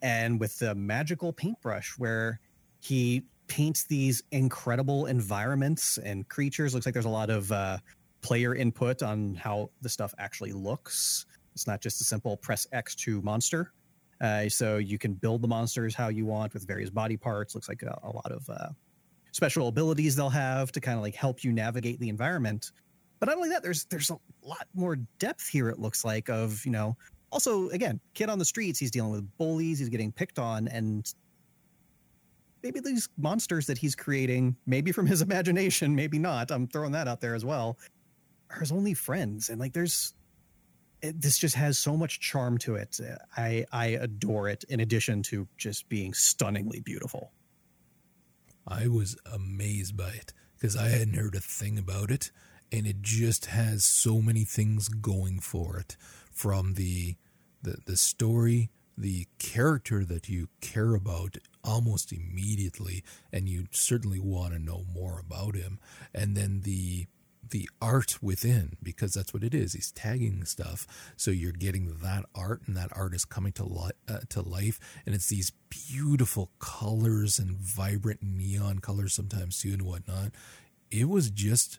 [0.00, 2.40] And with the magical paintbrush, where
[2.80, 6.74] he paints these incredible environments and creatures.
[6.74, 7.78] Looks like there's a lot of uh,
[8.20, 11.26] player input on how the stuff actually looks.
[11.54, 13.72] It's not just a simple press X to monster.
[14.20, 17.54] Uh, so you can build the monsters how you want with various body parts.
[17.54, 18.68] Looks like a, a lot of uh,
[19.32, 22.72] special abilities they'll have to kind of like help you navigate the environment.
[23.20, 25.68] But not only that, there's there's a lot more depth here.
[25.68, 26.96] It looks like of you know.
[27.30, 28.78] Also, again, kid on the streets.
[28.78, 29.78] He's dealing with bullies.
[29.78, 31.12] He's getting picked on, and
[32.62, 36.50] maybe these monsters that he's creating, maybe from his imagination, maybe not.
[36.50, 37.78] I'm throwing that out there as well.
[38.50, 40.14] Are his only friends, and like there's
[41.02, 42.98] it, this just has so much charm to it.
[43.36, 44.64] I I adore it.
[44.68, 47.32] In addition to just being stunningly beautiful.
[48.66, 52.30] I was amazed by it because I hadn't heard a thing about it,
[52.70, 55.96] and it just has so many things going for it.
[56.32, 57.16] From the
[57.62, 64.52] the the story, the character that you care about almost immediately, and you certainly want
[64.52, 65.78] to know more about him,
[66.14, 67.06] and then the
[67.50, 69.72] the art within because that's what it is.
[69.72, 73.90] He's tagging stuff, so you're getting that art, and that art is coming to li-
[74.08, 79.82] uh, to life, and it's these beautiful colors and vibrant neon colors sometimes too, and
[79.82, 80.32] whatnot.
[80.90, 81.78] It was just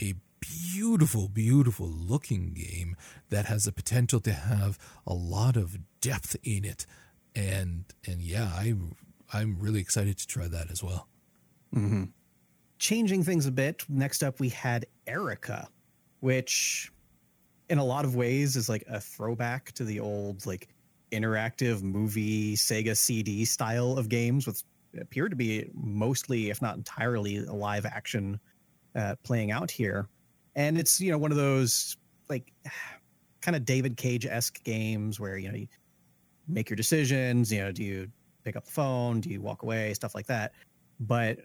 [0.00, 2.96] a beautiful, beautiful looking game
[3.30, 6.86] that has the potential to have a lot of depth in it,
[7.34, 8.74] and and yeah, I
[9.32, 11.08] I'm really excited to try that as well.
[11.74, 12.04] Mm-hmm
[12.78, 15.68] changing things a bit, next up we had Erica,
[16.20, 16.92] which
[17.68, 20.68] in a lot of ways is like a throwback to the old like
[21.12, 24.62] interactive movie Sega CD style of games with
[24.98, 28.38] appear to be mostly if not entirely live action
[28.94, 30.08] uh, playing out here.
[30.56, 31.96] And it's, you know, one of those
[32.28, 32.52] like
[33.40, 35.68] kind of David Cage-esque games where, you know, you
[36.48, 38.10] make your decisions, you know, do you
[38.44, 40.52] pick up the phone, do you walk away, stuff like that.
[41.00, 41.40] But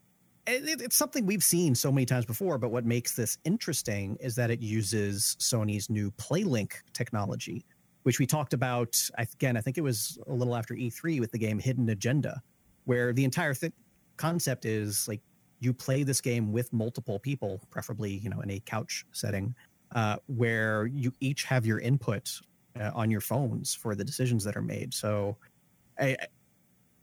[0.46, 4.36] it, it's something we've seen so many times before, but what makes this interesting is
[4.36, 7.66] that it uses Sony's new PlayLink technology,
[8.04, 9.56] which we talked about again.
[9.56, 12.42] I think it was a little after E3 with the game Hidden Agenda,
[12.86, 13.74] where the entire th-
[14.18, 15.22] concept is like
[15.60, 19.56] you play this game with multiple people, preferably you know in a couch setting,
[19.96, 22.30] uh, where you each have your input
[22.80, 24.94] uh, on your phones for the decisions that are made.
[24.94, 25.38] So,
[25.98, 26.18] I,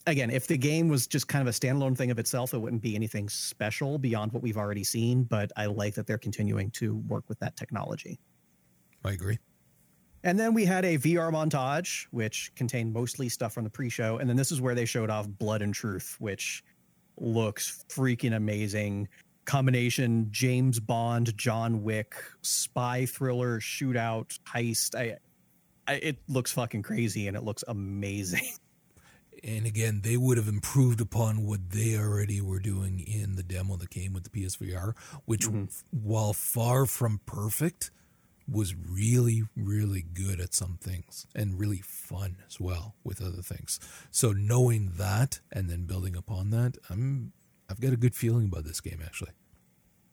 [0.06, 2.82] again, if the game was just kind of a standalone thing of itself, it wouldn't
[2.82, 5.24] be anything special beyond what we've already seen.
[5.24, 8.18] But I like that they're continuing to work with that technology.
[9.04, 9.38] I agree.
[10.22, 14.28] And then we had a VR montage, which contained mostly stuff from the pre-show, and
[14.28, 16.62] then this is where they showed off Blood and Truth, which
[17.16, 19.08] looks freaking amazing.
[19.46, 24.94] Combination James Bond, John Wick, spy thriller, shootout, heist.
[24.94, 25.16] I,
[25.90, 28.50] I, it looks fucking crazy and it looks amazing.
[29.42, 33.76] And again, they would have improved upon what they already were doing in the demo
[33.76, 35.64] that came with the PSVR, which, Mm-hmm.
[35.90, 37.90] while far from perfect,
[38.50, 43.78] was really, really good at some things and really fun as well with other things.
[44.10, 47.32] So knowing that and then building upon that, I'm
[47.68, 49.30] I've got a good feeling about this game actually.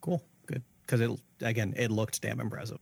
[0.01, 1.09] Cool, good because it
[1.41, 2.77] again it looked damn impressive.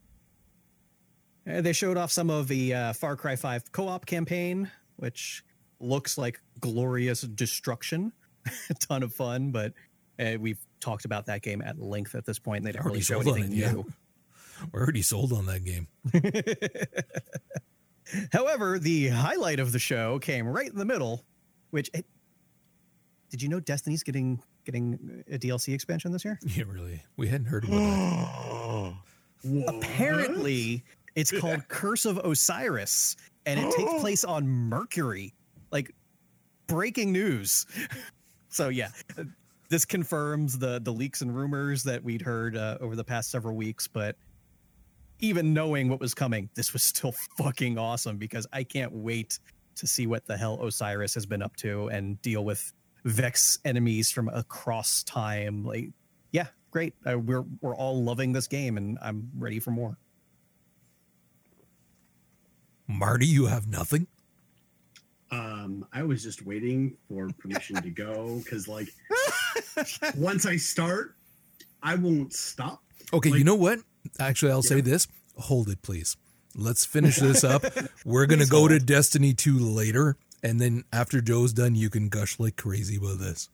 [1.50, 5.42] Uh, they showed off some of the uh, Far Cry Five co-op campaign, which
[5.80, 8.12] looks like glorious destruction.
[8.70, 9.72] a ton of fun, but
[10.18, 12.58] uh, we've talked about that game at length at this point.
[12.58, 13.72] And they didn't really show anything it, yeah.
[13.72, 13.86] new.
[14.72, 15.88] We're already sold on that game.
[18.32, 21.24] However, the highlight of the show came right in the middle,
[21.70, 22.06] which it,
[23.30, 26.38] did you know Destiny's getting getting a DLC expansion this year?
[26.46, 27.02] Yeah, really.
[27.16, 28.94] We hadn't heard about
[29.42, 29.64] that.
[29.68, 30.84] Apparently,
[31.16, 35.34] it's called Curse of Osiris, and it takes place on Mercury.
[35.70, 35.94] Like
[36.66, 37.66] breaking news.
[38.48, 38.88] so yeah,
[39.68, 43.56] this confirms the the leaks and rumors that we'd heard uh, over the past several
[43.56, 43.86] weeks.
[43.86, 44.16] But
[45.20, 49.38] even knowing what was coming, this was still fucking awesome because I can't wait
[49.76, 52.72] to see what the hell Osiris has been up to and deal with
[53.04, 55.64] Vex enemies from across time.
[55.64, 55.90] Like,
[56.32, 56.94] yeah, great.
[57.08, 59.96] Uh, we're we're all loving this game, and I'm ready for more.
[62.88, 64.06] Marty, you have nothing?
[65.30, 68.88] Um, I was just waiting for permission to go because, like,
[70.16, 71.16] once I start,
[71.82, 72.82] I won't stop.
[73.12, 73.80] Okay, you know what?
[74.20, 75.08] Actually, I'll say this.
[75.36, 76.16] Hold it, please.
[76.54, 77.64] Let's finish this up.
[78.04, 78.78] We're going to Please go to.
[78.78, 80.16] Destiny 2 later.
[80.42, 83.48] And then after Joe's done, you can gush like crazy about this.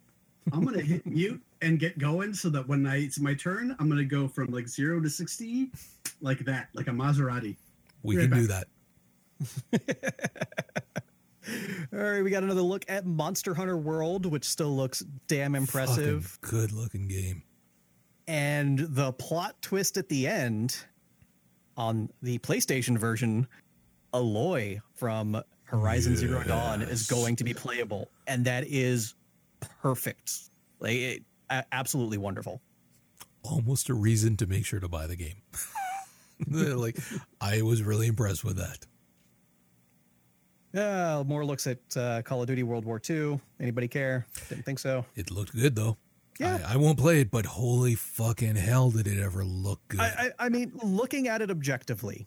[0.52, 3.88] I'm gonna hit mute and get going so that when I, it's my turn, I'm
[3.88, 5.70] gonna go from like zero to sixty,
[6.20, 7.56] like that, like a Maserati.
[8.02, 8.66] We Right can do that.
[11.92, 16.38] All right, we got another look at Monster Hunter World, which still looks damn impressive.
[16.40, 17.42] Good looking game.
[18.26, 20.76] And the plot twist at the end
[21.76, 23.48] on the PlayStation version,
[24.14, 29.14] Aloy from Horizon Zero Dawn is going to be playable, and that is
[29.82, 30.32] perfect.
[30.78, 32.60] Like, it, absolutely wonderful.
[33.42, 35.42] Almost a reason to make sure to buy the game.
[36.78, 36.96] like,
[37.40, 38.86] I was really impressed with that.
[40.74, 43.38] Uh, more looks at uh, Call of Duty World War II.
[43.60, 44.26] Anybody care?
[44.48, 45.04] Didn't think so.
[45.16, 45.96] It looked good, though.
[46.40, 46.64] Yeah.
[46.66, 50.00] I, I won't play it, but holy fucking hell, did it ever look good.
[50.00, 52.26] I, I, I mean, looking at it objectively,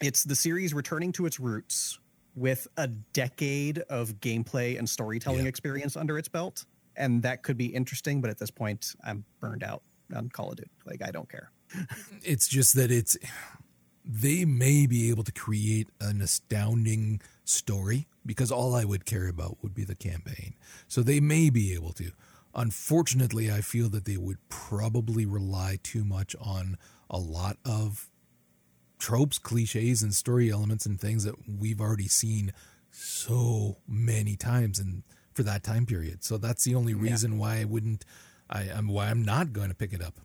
[0.00, 1.98] it's the series returning to its roots
[2.34, 5.48] with a decade of gameplay and storytelling Yeah.
[5.48, 6.64] experience under its belt.
[6.96, 9.82] And that could be interesting, but at this point, I'm burned out
[10.14, 10.70] on Call of Duty.
[10.84, 11.50] Like, I don't care.
[12.22, 13.16] it's just that it's
[14.04, 19.58] they may be able to create an astounding story because all I would care about
[19.62, 20.54] would be the campaign.
[20.88, 22.12] So they may be able to.
[22.54, 26.76] Unfortunately, I feel that they would probably rely too much on
[27.08, 28.10] a lot of
[28.98, 32.52] tropes, cliches, and story elements and things that we've already seen
[32.90, 35.02] so many times and
[35.34, 36.22] for that time period.
[36.22, 38.04] So that's the only reason why I wouldn't
[38.50, 40.20] I am why I'm not going to pick it up.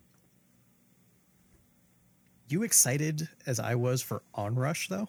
[2.48, 5.08] You excited as I was for Onrush, though?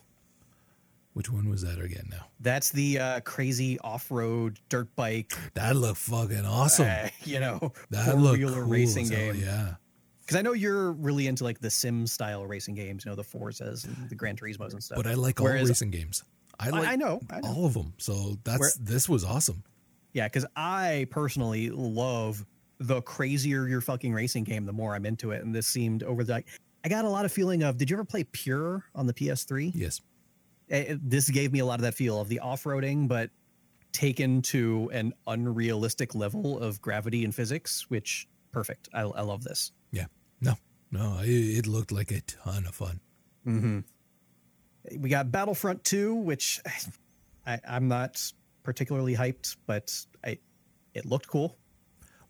[1.13, 2.27] Which one was that again now?
[2.39, 6.87] That's the uh, crazy off road dirt bike, That looked fucking awesome.
[6.87, 9.41] uh, you know, that looked cool racing hell, game.
[9.43, 9.75] Yeah.
[10.21, 13.23] Because I know you're really into like the sim style racing games, you know, the
[13.23, 14.97] Forzas and the Gran Turismos and stuff.
[14.97, 16.23] But I like all Whereas- racing games.
[16.59, 17.47] I I- like I know, I know.
[17.49, 17.93] all of them.
[17.97, 19.63] So that's Where- this was awesome.
[20.13, 22.45] Yeah, because I personally love
[22.79, 25.43] the crazier your fucking racing game, the more I'm into it.
[25.43, 26.43] And this seemed over the.
[26.84, 27.77] I got a lot of feeling of.
[27.77, 29.71] Did you ever play Pure on the PS3?
[29.75, 30.01] Yes.
[30.67, 33.32] It- it- this gave me a lot of that feel of the off roading, but
[33.91, 38.88] taken to an unrealistic level of gravity and physics, which perfect.
[38.93, 39.71] I, I love this.
[39.91, 40.05] Yeah.
[40.41, 40.53] No,
[40.91, 42.99] no, it, it looked like a ton of fun.
[43.45, 43.80] Mm-hmm.
[45.01, 46.59] We got Battlefront 2, which
[47.45, 48.21] I, I'm not
[48.63, 50.38] particularly hyped, but I
[50.93, 51.57] it looked cool.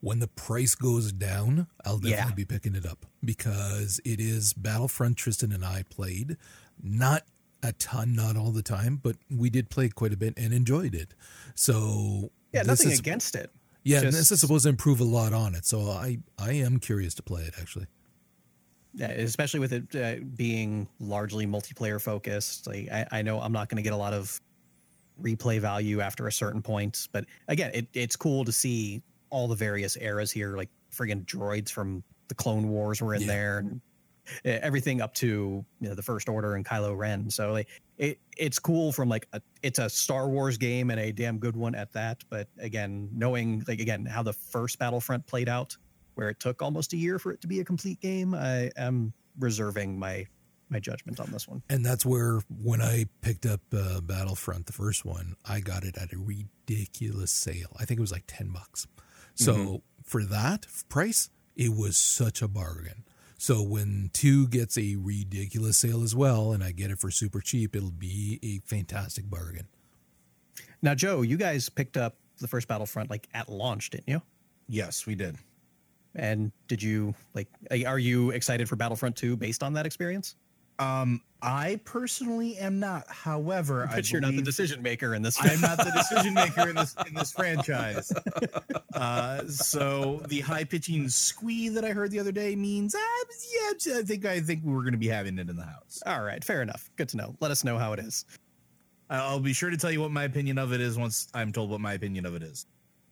[0.01, 2.33] When the price goes down, I'll definitely Yeah.
[2.35, 6.37] be picking it up because it is Battlefront Tristan and I played.
[6.81, 7.23] Not
[7.61, 10.95] a ton, not all the time, but we did play quite a bit and enjoyed
[10.95, 11.13] it.
[11.55, 13.51] So Yeah, nothing is- against it.
[13.83, 15.65] Yeah, just- this is supposed to improve a lot on it.
[15.65, 17.87] So I I am curious to play it actually.
[18.93, 22.67] Yeah, especially with it uh, being largely multiplayer focused.
[22.67, 24.41] Like I, I know I'm not going to get a lot of
[25.21, 29.55] replay value after a certain point, but again, it, it's cool to see all the
[29.55, 30.55] various eras here.
[30.57, 33.27] Like friggin' droids from the Clone Wars were in Yeah.
[33.27, 33.81] there, and
[34.45, 37.29] everything up to you know the First Order and Kylo Ren.
[37.29, 37.67] So like
[37.97, 41.55] it, it's cool from like a, it's a Star Wars game and a damn good
[41.55, 42.23] one at that.
[42.29, 45.75] But again, knowing like again how the first Battlefront played out
[46.15, 49.13] where it took almost a year for it to be a complete game, I am
[49.39, 50.27] reserving my
[50.71, 51.63] my judgment on this one.
[51.67, 55.97] And that's where when I picked up uh, Battlefront, the first one, I got it
[55.97, 57.75] at a ridiculous sale.
[57.79, 58.85] I think it was like 10 bucks.
[59.39, 59.75] So Mm-hmm.
[60.03, 63.05] for that price, it was such a bargain.
[63.37, 67.39] So when 2 gets a ridiculous sale as well and I get it for super
[67.39, 69.67] cheap, it'll be a fantastic bargain.
[70.81, 74.21] Now, Joe, you guys picked up the first Battlefront like at launch, didn't you?
[74.67, 75.37] Yes, we did.
[76.15, 77.47] And did you like?
[77.85, 80.35] Are you excited for Battlefront 2 based on that experience?
[80.79, 83.05] Um, I personally am not.
[83.07, 85.37] However, I But you're not the decision maker in this.
[85.39, 88.11] I'm not the decision maker in this in this franchise.
[88.93, 92.99] Uh, so the high pitching squee that I heard the other day means, uh,
[93.55, 96.01] yeah, I think I think we're going to be having it in the house.
[96.05, 96.89] All right, fair enough.
[96.97, 97.35] Good to know.
[97.39, 98.25] Let us know how it is.
[99.09, 101.69] I'll be sure to tell you what my opinion of it is once I'm told
[101.69, 102.65] what my opinion of it is.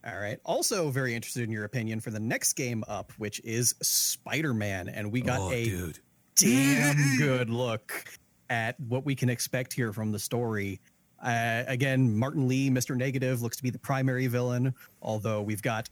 [0.05, 0.39] All right.
[0.45, 4.89] Also, very interested in your opinion for the next game up, which is Spider Man,
[4.89, 5.99] and we got oh, a dude.
[6.37, 8.05] Damn good look
[8.49, 10.79] at what we can expect here from the story.
[11.21, 12.95] Uh, again, Martin Li, Mr.
[12.95, 15.89] Negative, looks to be the primary villain, although we've got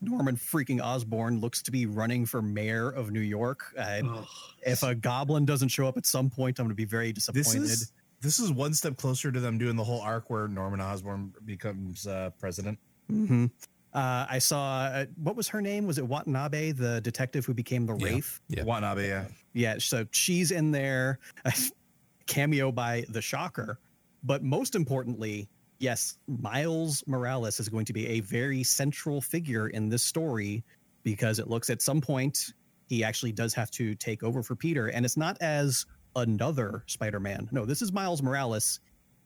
[0.00, 3.72] Norman freaking Osborn looks to be running for mayor of New York.
[3.78, 4.24] Uh,
[4.66, 7.62] if a goblin doesn't show up at some point, I'm going to be very disappointed.
[7.62, 10.80] This is this is one step closer to them doing the whole arc where Norman
[10.80, 12.78] Osborn becomes uh, president.
[13.10, 13.50] Mhm.
[13.94, 15.86] Uh, I saw uh, what was her name?
[15.86, 18.06] Was it Watanabe, the detective who became the Yeah.
[18.06, 18.40] Wraith?
[18.48, 18.64] Yeah.
[18.64, 19.24] Watanabe, yeah.
[19.52, 21.52] Yeah, so she's in there, a
[22.26, 23.78] cameo by the Shocker.
[24.24, 29.88] But most importantly, yes, Miles Morales is going to be a very central figure in
[29.88, 30.64] this story
[31.04, 32.52] because it looks at some point
[32.88, 34.88] he actually does have to take over for Peter.
[34.88, 35.86] And it's not as
[36.16, 37.48] another Spider Man.
[37.52, 38.80] No, this is Miles Morales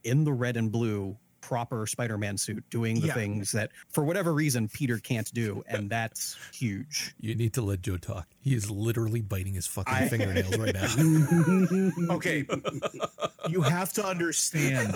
[0.05, 3.15] in the red and blue proper Spider Man suit doing the Yeah.
[3.15, 5.63] things that, for whatever reason, Peter can't do.
[5.67, 7.15] And that's huge.
[7.21, 8.27] You need to let Joe talk.
[8.41, 10.87] He is literally biting his fucking I- fingernails right now.
[12.17, 12.47] Okay.
[13.49, 14.95] you have to understand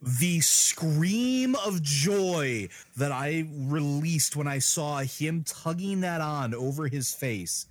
[0.00, 6.86] the scream of joy that I released when I saw him tugging that on over
[6.88, 7.66] his face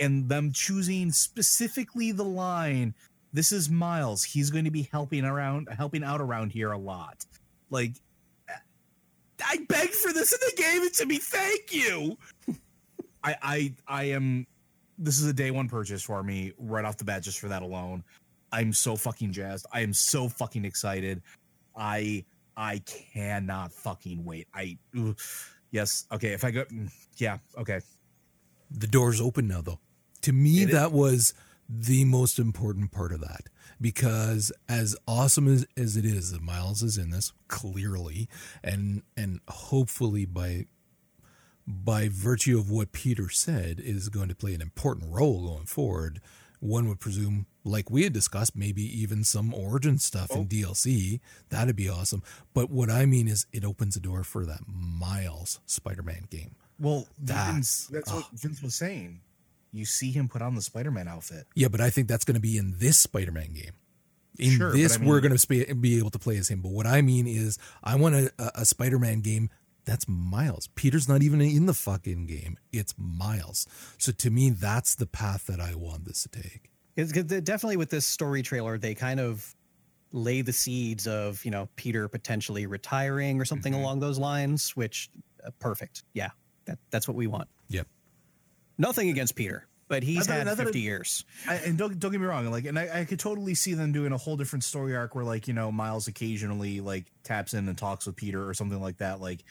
[0.00, 2.94] and them choosing specifically the line
[3.32, 7.24] this is Miles he's going to be helping around helping out around here a lot
[7.70, 7.92] like
[9.44, 12.18] I begged for this and they gave it to me thank you
[13.24, 14.46] I I I am
[14.98, 17.62] this is a day one purchase for me right off the bat just for that
[17.62, 18.02] alone.
[18.50, 19.66] I'm so fucking jazzed.
[19.72, 21.22] I am so fucking excited.
[21.76, 22.24] I
[22.56, 24.48] I cannot fucking wait.
[24.54, 25.16] I ugh.
[25.70, 27.80] yes, okay, if I go mm, yeah, okay.
[28.70, 29.78] the door's open now though
[30.22, 31.34] to me It is- that was
[31.68, 33.48] the most important part of that.
[33.80, 38.28] Because as awesome as, as it is that miles is in this clearly
[38.64, 40.66] and and hopefully by
[41.66, 46.20] by virtue of what peter said is going to play an important role going forward.
[46.60, 50.44] One would presume like we had discussed maybe even some origin stuff in oh.
[50.44, 52.22] dlc that'd be awesome.
[52.54, 56.56] But what i mean is it opens the door for that miles spider-man game.
[56.80, 59.20] Well, That's- that's what Vince was saying.
[59.72, 61.46] You see him put on the Spider-Man outfit.
[61.54, 63.72] Yeah, but I think that's going to be in this Spider-Man game.
[64.38, 66.62] In Sure, this, I we're going to be able to play as him.
[66.62, 69.50] But what I mean is, I want a, a Spider-Man game
[69.84, 70.68] that's Miles.
[70.74, 72.58] Peter's not even in the fucking game.
[72.72, 73.66] It's Miles.
[73.98, 76.70] So to me, that's the path that I want this to take.
[76.96, 79.54] It's good definitely with this story trailer, they kind of
[80.12, 83.78] lay the seeds of you know Peter potentially retiring or something Mhm.
[83.80, 84.74] along those lines.
[84.76, 85.08] Which
[85.44, 86.30] uh, perfect, yeah,
[86.66, 87.48] that that's what we want.
[87.68, 87.86] Yep.
[88.78, 89.66] Nothing against Peter.
[89.88, 91.24] but he's thought- had I 50 it- years.
[91.48, 93.90] I, and don't don't get me wrong, like, and I, I could totally see them
[93.92, 97.68] doing a whole different story arc where, like, you know, Miles occasionally like taps in
[97.68, 99.20] and talks with Peter or something like that.
[99.20, 99.44] Like,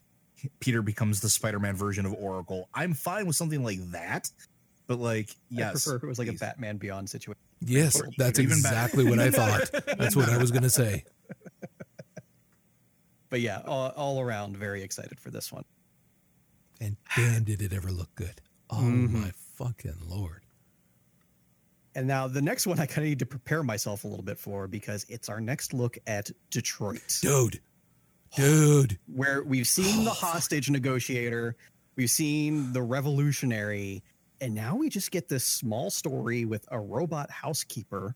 [0.59, 2.69] Peter becomes the Spider-Man version of Oracle.
[2.73, 4.29] I'm fine with something like that,
[4.85, 6.37] but like, yes, I prefer if it was like please.
[6.37, 7.39] a Batman Beyond situation.
[7.59, 9.71] Yes, Or that's even exactly what I thought.
[9.97, 11.05] That's what I was going to say.
[13.31, 15.65] But yeah, all, all around, very excited for this one.
[16.79, 18.41] And damn, did it ever look good.
[18.69, 19.11] Oh, Mhm.
[19.11, 20.43] my fucking Lord.
[21.95, 24.37] And now the next one I kind of need to prepare myself a little bit
[24.37, 27.59] for because it's our next look at Detroit, Dude.
[28.35, 28.99] Dude.
[29.07, 31.55] where we've seen the hostage negotiator,
[31.95, 34.03] we've seen the revolutionary,
[34.41, 38.15] and now we just get this small story with a robot housekeeper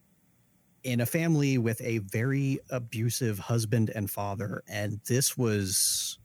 [0.84, 4.62] in a family with a very abusive husband and father.
[4.68, 6.20] And this was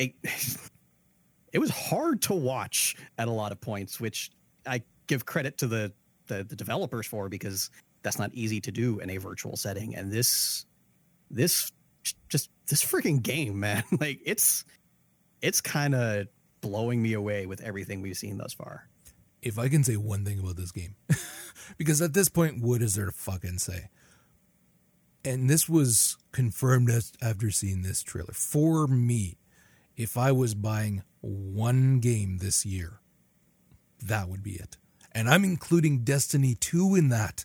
[0.00, 0.12] a
[1.52, 4.30] it was hard to watch at a lot of points, which
[4.66, 5.92] I give credit to the
[6.26, 7.70] the, the developers for because
[8.02, 9.96] that's not easy to do in a virtual setting.
[9.96, 10.64] And this
[11.30, 11.72] this
[12.28, 14.64] just this freaking game, man, like it's
[15.42, 16.28] it's kind of
[16.60, 18.88] blowing me away with everything we've seen thus far.
[19.42, 20.96] If I can say one thing about this game,
[21.78, 23.88] because at this point, what is there to fucking say?
[25.24, 26.90] And this was confirmed
[27.22, 28.32] after seeing this trailer.
[28.32, 29.38] For me,
[29.96, 33.00] if I was buying one game this year,
[34.02, 34.76] that would be it.
[35.12, 37.44] And I'm including Destiny 2 in that,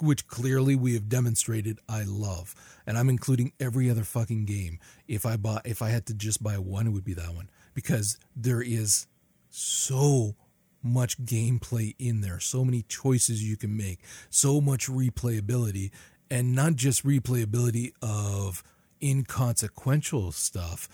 [0.00, 2.54] which clearly we have demonstrated I love.
[2.86, 4.78] And I'm including every other fucking game.
[5.06, 7.50] If I bought if I had to just buy one, it would be that one.
[7.74, 9.06] Because there is
[9.50, 10.36] so
[10.82, 14.00] much gameplay in there, so many choices you can make,
[14.30, 15.90] so much replayability,
[16.30, 18.62] and not just replayability of
[19.02, 20.88] inconsequential stuff,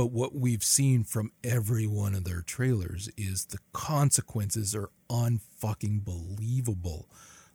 [0.00, 6.02] but what we've seen from every one of their trailers is the consequences are unfucking
[6.06, 7.06] believable.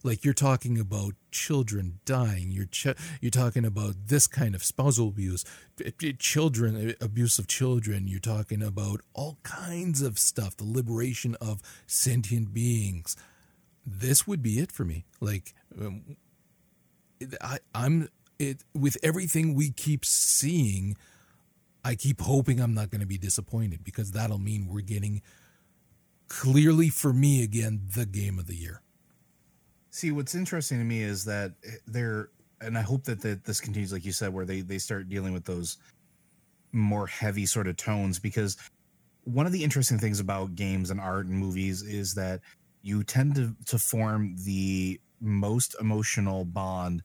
[0.04, 5.08] Like you're talking about children dying, you're ch- you're talking about this kind of spousal
[5.08, 5.44] abuse,
[5.84, 8.08] eh, children eh, abuse of children.
[8.08, 13.16] You're talking about all kinds of stuff, the liberation of sentient beings.
[13.84, 15.06] This would be it for me.
[15.20, 16.16] Like um,
[17.42, 20.96] I, I'm it with everything we keep seeing.
[21.86, 25.22] I keep hoping I'm not going to be disappointed because that'll mean we're getting
[26.28, 28.82] clearly for me again the game of the year.
[29.92, 33.62] See, what's interesting to me is that eh, they're, and I hope that, that this
[33.62, 35.78] continues, like you said, where they they start dealing with those
[36.72, 38.18] more heavy sort of tones.
[38.18, 38.58] Because
[39.24, 42.42] one of the interesting things about games and art and movies is that
[42.82, 47.04] you tend to to form the most emotional bond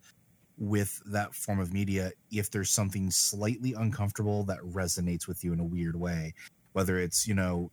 [0.61, 5.59] with that form of media if there's something slightly uncomfortable that resonates with you in
[5.59, 6.35] a weird way.
[6.75, 7.73] Whether it's you know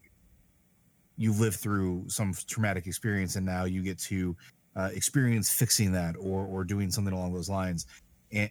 [1.17, 4.35] you've lived through some traumatic experience and now you get to
[4.75, 7.85] uh, experience fixing that or or doing something along those lines.
[8.31, 8.49] And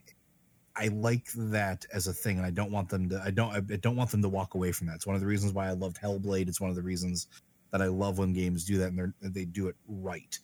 [0.78, 3.60] i like that as a thing and i don't want them to i don't i
[3.76, 4.96] don't want them to walk away from that.
[4.96, 6.48] It's one of the reasons why i loved hellblade.
[6.48, 7.28] It's one of the reasons
[7.72, 10.38] that i love when games do that and they they do it right.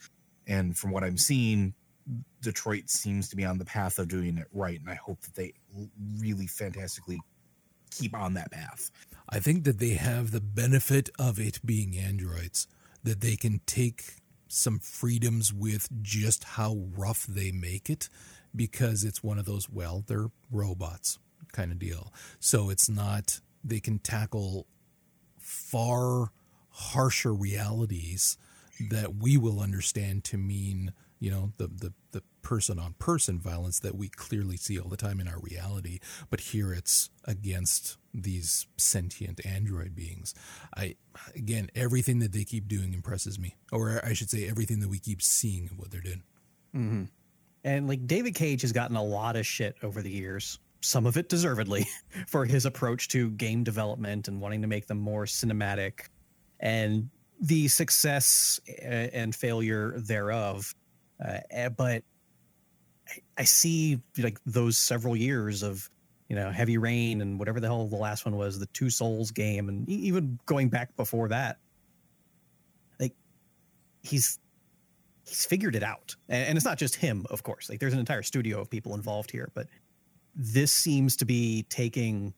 [0.47, 1.75] And from what i'm seeing
[2.41, 5.35] detroit seems to be on the path of doing it right and i hope that
[5.35, 5.53] they
[6.19, 7.21] really fantastically
[7.91, 8.91] keep on that path
[9.29, 12.67] I think that they have the benefit of it being androids,
[13.03, 18.11] that they can take some freedoms with just how rough they make it
[18.55, 21.19] because it's one of those, well, they're robots
[21.53, 22.13] kind of deal.
[22.41, 24.67] So it's not, they can tackle
[25.39, 26.33] far
[26.71, 28.37] harsher realities
[28.91, 30.93] that we will understand to mean,
[31.23, 34.97] you know, the, the, the person on person violence that we clearly see all the
[34.97, 36.01] time in our reality.
[36.31, 40.35] But here it's against these sentient android beings.
[40.77, 40.97] I,
[41.37, 44.99] again, everything that they keep doing impresses me, or I should say, everything that we
[44.99, 46.25] keep seeing of what they're doing.
[46.75, 47.05] Mm-hmm.
[47.63, 51.17] And like David Cage has gotten a lot of shit over the years, some of
[51.17, 51.87] it deservedly,
[52.27, 56.09] for his approach to game development and wanting to make them more cinematic
[56.59, 57.11] and
[57.41, 60.75] the success uh, and failure thereof.
[61.25, 62.03] Uh, eh, but
[63.09, 65.89] I- I see like those several years of
[66.29, 69.31] you know heavy rain and whatever the hell the last one was the two souls
[69.31, 71.59] game and even going back before that
[72.99, 73.15] like
[74.03, 74.39] he's
[75.27, 77.99] he's figured it out and, and it's not just him of course like there's an
[77.99, 79.67] entire studio of people involved here but
[80.35, 82.33] this seems to be taking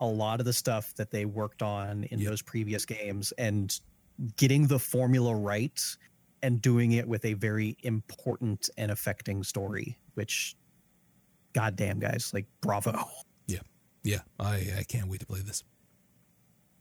[0.00, 2.28] a lot of the stuff that they worked on in Yep.
[2.28, 3.80] those previous games and
[4.36, 5.82] getting the formula right
[6.42, 10.56] and doing it with a very important and affecting story which
[11.52, 12.92] goddamn guys like bravo
[13.46, 13.60] Yeah,
[14.04, 14.20] Yeah.
[14.38, 15.64] I, I can't wait to play this.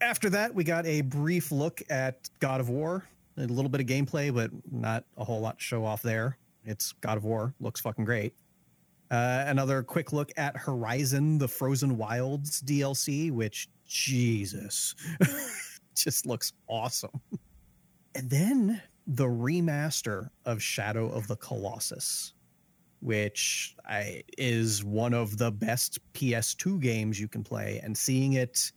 [0.02, 3.04] after that we got a brief look at god of war
[3.38, 6.38] A little bit of gameplay, but not a whole lot to show off there.
[6.66, 7.54] It's God of War.
[7.62, 8.34] Looks fucking great.
[9.12, 14.96] Uh, another quick look at Horizon, the Frozen Wilds DLC, which Jesus
[15.96, 17.22] just looks awesome.
[18.16, 22.34] And then the remaster of Shadow of the Colossus,
[23.00, 28.72] which I, is one of the best PS2 games you can play, and seeing it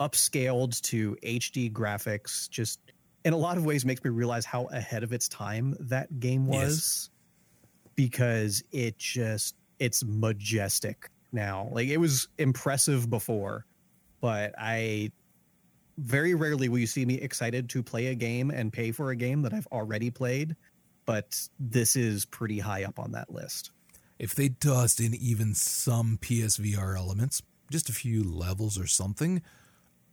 [0.00, 2.80] upscaled to HD graphics just
[3.24, 6.46] in a lot of ways makes me realize how ahead of its time that game
[6.46, 7.10] was
[7.96, 11.68] because it just it's majestic now.
[11.72, 13.66] Like it was impressive before,
[14.20, 15.10] but I
[15.98, 19.16] very rarely will you see me excited to play a game and pay for a
[19.16, 20.56] game that I've already played,
[21.06, 23.70] but this is pretty high up on that list.
[24.18, 29.42] If they tossed in even some PSVR elements, just a few levels or something,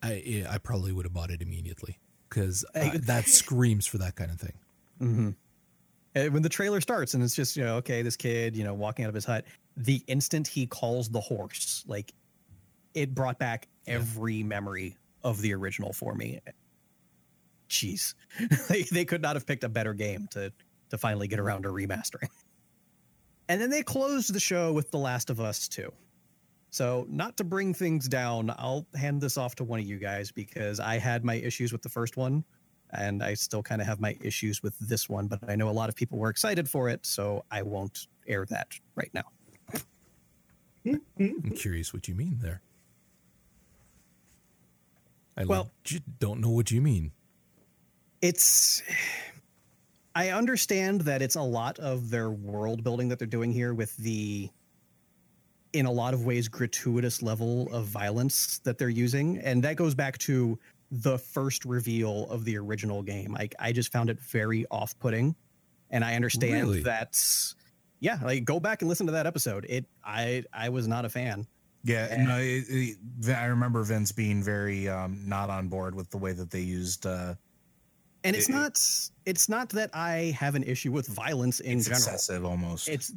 [0.01, 4.31] I I probably would have bought it immediately because uh, that screams for that kind
[4.31, 4.57] of thing.
[5.01, 5.29] Mm-hmm.
[6.15, 8.73] And when the trailer starts and it's just you know okay this kid you know
[8.73, 9.45] walking out of his hut,
[9.77, 12.13] the instant he calls the horse, like
[12.93, 14.45] it brought back every yeah.
[14.45, 16.39] memory of the original for me.
[17.69, 18.13] Jeez,
[18.69, 20.51] they they could not have picked a better game to
[20.89, 22.29] to finally get around to remastering.
[23.49, 25.91] And then they closed the show with The Last of Us 2.
[26.69, 30.31] So, not to bring things down, I'll hand this off to one of you guys
[30.31, 32.43] because I had my issues with the first one
[32.93, 35.71] and I still kind of have my issues with this one, but I know a
[35.71, 39.23] lot of people were excited for it, so I won't air that right now.
[41.19, 42.61] I'm curious what you mean there.
[45.37, 45.71] I well,
[46.19, 47.11] don't know what you mean.
[48.21, 48.81] It's
[50.15, 53.95] I understand that it's a lot of their world building that they're doing here with
[53.97, 54.49] the
[55.73, 59.39] in a lot of ways gratuitous level of violence that they're using.
[59.39, 60.59] And that goes back to
[60.91, 63.35] the first reveal of the original game.
[63.35, 65.35] I, I just found it very off-putting.
[65.89, 66.81] And i understand really?
[66.81, 67.55] that's
[67.99, 69.65] yeah like go back and listen to that episode.
[69.69, 71.47] It i i was not a fan
[71.83, 72.97] yeah and, no, it, it,
[73.35, 77.05] i remember vince being very um, not on board with the way that they used
[77.05, 77.33] uh,
[78.23, 78.79] and it's it, not
[79.25, 81.97] it's not that i have an issue with violence in general.
[81.97, 82.87] excessive almost.
[82.87, 83.11] It's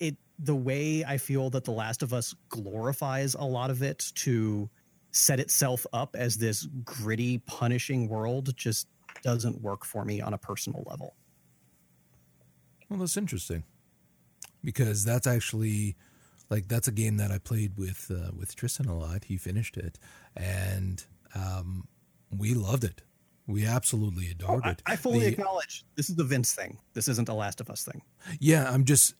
[0.00, 4.10] it the way I feel that The Last of Us glorifies a lot of it
[4.16, 4.68] to
[5.12, 8.88] set itself up as this gritty, punishing world just
[9.22, 11.14] doesn't work for me on a personal level.
[12.88, 13.62] Well, that's interesting.
[14.62, 15.96] Because that's actually
[16.50, 19.24] like that's a game that I played with uh, with Tristan a lot.
[19.24, 19.98] He finished it,
[20.36, 21.88] and um,
[22.30, 23.02] we loved it.
[23.46, 24.82] We absolutely adored oh, I, it.
[24.86, 26.78] I fully the, acknowledge this is the Vince thing.
[26.94, 28.02] This isn't the Last of Us thing.
[28.40, 29.14] Yeah, I'm just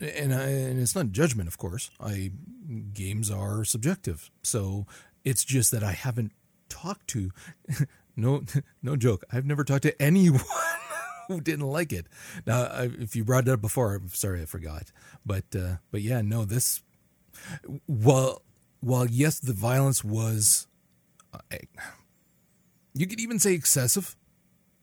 [0.00, 1.90] and, I, and it's not judgment, of course.
[2.00, 2.32] I
[2.92, 4.86] games are subjective, so
[5.24, 6.32] it's just that I haven't
[6.68, 7.30] talked to.
[8.16, 8.42] no,
[8.82, 9.24] no joke.
[9.30, 10.42] I've never talked to anyone
[11.28, 12.06] who didn't like it.
[12.46, 14.92] Now, if you brought it up before, I'm sorry, I forgot.
[15.24, 16.44] But uh, but yeah, no.
[16.44, 16.82] This
[17.86, 18.42] while
[18.80, 20.66] while yes, the violence was.
[21.32, 21.56] Uh,
[22.94, 24.16] you could even say excessive.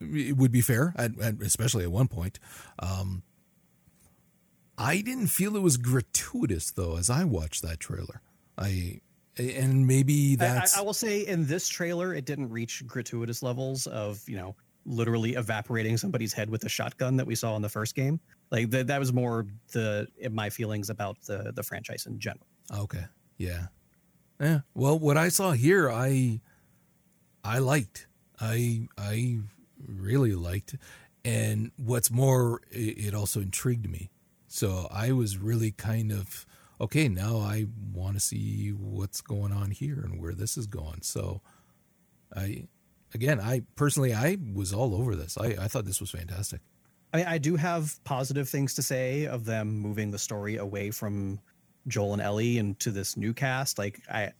[0.00, 0.94] It would be fair,
[1.42, 2.40] especially at one point.
[2.78, 3.22] Um,
[4.80, 8.22] I didn't feel it was gratuitous though as I watched that trailer.
[8.56, 9.00] I
[9.36, 13.86] and maybe that's I, I, will say in this trailer it didn't reach gratuitous levels
[13.86, 17.68] of you know literally evaporating somebody's head with a shotgun that we saw in the
[17.68, 18.20] first game.
[18.50, 22.46] Like that that was more the my feelings about the the franchise in general.
[22.74, 23.04] Okay.
[23.38, 23.66] Yeah.
[24.40, 24.60] Yeah.
[24.74, 26.40] Well, what I saw here, I
[27.44, 28.06] I liked.
[28.40, 29.40] I I
[29.86, 30.76] really liked,
[31.24, 34.10] and what's more, it, it also intrigued me
[34.52, 36.44] so I was really kind of
[36.80, 37.08] okay.
[37.08, 41.02] Now I want to see what's going on here and where this is going.
[41.02, 41.40] So
[42.34, 42.64] I,
[43.14, 45.36] again, I personally, I was all over this.
[45.38, 46.60] I, I thought this was fantastic.
[47.12, 50.90] I mean, I do have positive things to say of them moving the story away
[50.90, 51.40] from
[51.88, 53.78] Joel and Ellie into this new cast.
[53.78, 54.32] Like I,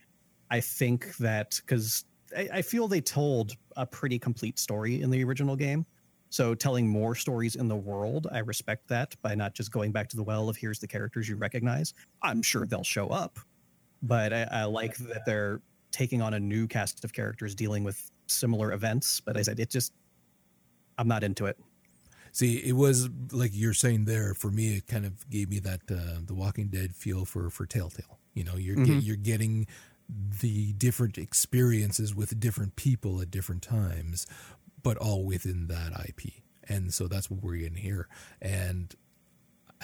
[0.50, 2.04] I think that because
[2.36, 5.84] I, I feel they told a pretty complete story in the original game.
[6.32, 10.08] So telling more stories in the world, I respect that by not just going back
[10.10, 11.92] to the well of here's the characters you recognize.
[12.22, 13.40] I'm sure they'll show up,
[14.02, 15.60] but I, I like that they're
[15.90, 19.20] taking on a new cast of characters dealing with similar events.
[19.20, 19.92] But I said it just,
[20.98, 21.58] I'm not into it.
[22.32, 24.34] See, it was like you're saying there.
[24.34, 27.66] For me, it kind of gave me that uh, the Walking Dead feel for for
[27.66, 28.18] Telltale.
[28.34, 28.94] You know, you're mm-hmm.
[28.94, 29.66] get, you're getting
[30.40, 34.26] the different experiences with different people at different times,
[34.82, 36.32] but all within that IP.
[36.68, 38.08] And so that's what we're getting here.
[38.40, 38.94] And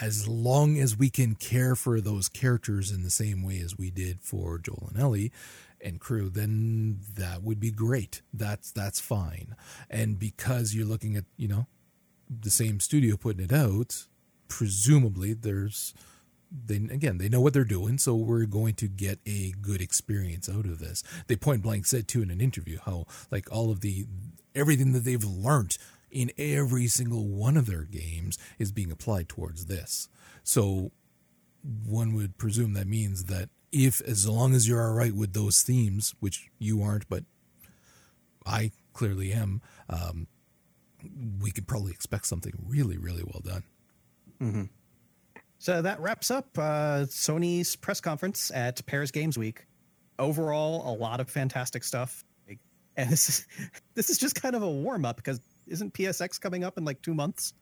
[0.01, 3.91] as long as we can care for those characters in the same way as we
[3.91, 5.33] did for Joel and Ellie,
[5.81, 8.23] and crew, then that would be great.
[8.33, 9.57] That's that's fine.
[9.91, 11.67] And because you're looking at you know
[12.29, 14.07] the same studio putting it out,
[14.49, 15.95] presumably there's
[16.51, 20.49] they again they know what they're doing so we're going to get a good experience
[20.49, 23.81] out of this they point blank said too in an interview how like all of
[23.81, 24.07] the
[24.55, 25.77] everything that they've learned
[26.11, 30.09] in every single one of their games is being applied towards this
[30.45, 30.93] so
[31.85, 35.63] one would presume that means that if as long as you're all right with those
[35.63, 37.25] themes which you aren't but
[38.47, 39.61] i clearly am
[39.91, 40.27] um,
[41.41, 43.63] we could probably expect something really really well done
[45.59, 49.67] So that wraps up uh, Sony's press conference at Paris Games Week.
[50.19, 52.25] Overall, a lot of fantastic stuff.
[52.99, 53.47] And this is
[53.95, 57.03] this is just kind of a warm up because isn't PSX coming up in like
[57.03, 57.53] two months?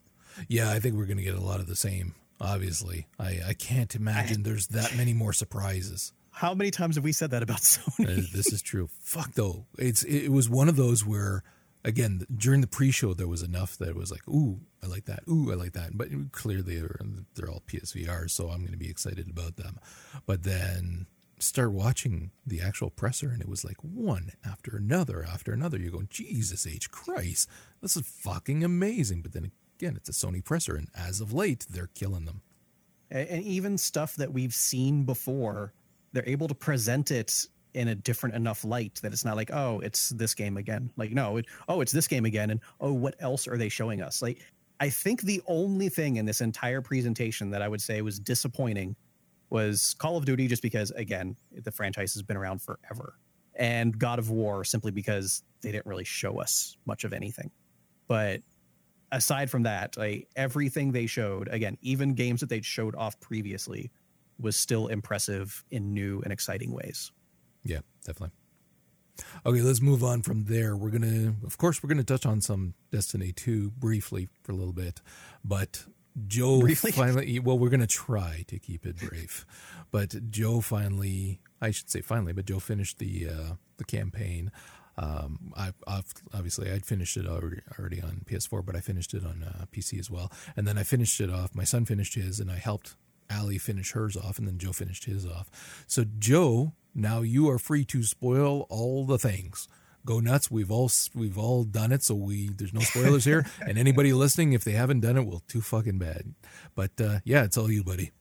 [0.46, 2.14] Yeah, I think we're going to get a lot of the same.
[2.44, 6.12] Obviously, I, I can't imagine there's that many more surprises.
[6.30, 8.18] How many times have we said that about Sony?
[8.18, 8.88] Uh, this is true.
[9.00, 11.42] Fuck though, it's it was one of those where
[11.84, 15.22] again during the pre-show there was enough that it was like, ooh, I like that.
[15.28, 15.96] Ooh, I like that.
[15.96, 17.00] But clearly they're
[17.34, 19.78] they're all PSVRs, so I'm going to be excited about them.
[20.26, 21.06] But then
[21.38, 25.90] start watching the actual presser and it was like one after another after another you're
[25.90, 27.48] going jesus h christ
[27.82, 31.66] this is fucking amazing but then again it's a sony presser and as of late
[31.70, 32.42] they're killing them
[33.14, 35.72] and even stuff that we've seen before,
[36.12, 39.80] they're able to present it in a different enough light that it's not like, oh,
[39.80, 40.90] it's this game again.
[40.96, 44.02] Like, no, it, oh, it's this game again, and oh, what else are they showing
[44.02, 44.20] us?
[44.20, 44.40] Like,
[44.80, 48.96] I think the only thing in this entire presentation that I would say was disappointing
[49.50, 53.14] was Call of Duty, just because again, the franchise has been around forever,
[53.54, 57.50] and God of War simply because they didn't really show us much of anything.
[58.08, 58.40] But
[59.14, 63.90] aside from that, like everything they showed, again, even games that they showed off previously,
[64.38, 67.12] was still impressive in new and exciting ways.
[67.62, 68.34] Yeah, definitely.
[69.46, 70.76] Okay, let's move on from there.
[70.76, 74.72] We're gonna, of course, we're gonna touch on some Destiny two briefly for a little
[74.72, 75.00] bit,
[75.44, 75.84] but
[76.26, 76.92] Joe Briefly?
[76.92, 77.38] finally.
[77.38, 79.46] Well, we're gonna try to keep it brief,
[79.92, 84.50] but Joe finally, I should say finally, but Joe finished the uh, the campaign.
[84.96, 89.24] Um, I I've, obviously I'd finished it already, already on PS4, but I finished it
[89.24, 90.30] on uh, PC as well.
[90.56, 91.54] And then I finished it off.
[91.54, 92.96] My son finished his, and I helped
[93.30, 95.84] Allie finish hers off, and then Joe finished his off.
[95.86, 99.68] So Joe, now you are free to spoil all the things.
[100.06, 100.50] Go nuts!
[100.50, 103.46] We've all we've all done it, so we there's no spoilers here.
[103.66, 106.34] And anybody listening, if they haven't done it, well, too fucking bad.
[106.74, 108.12] But uh, yeah, it's all you, buddy.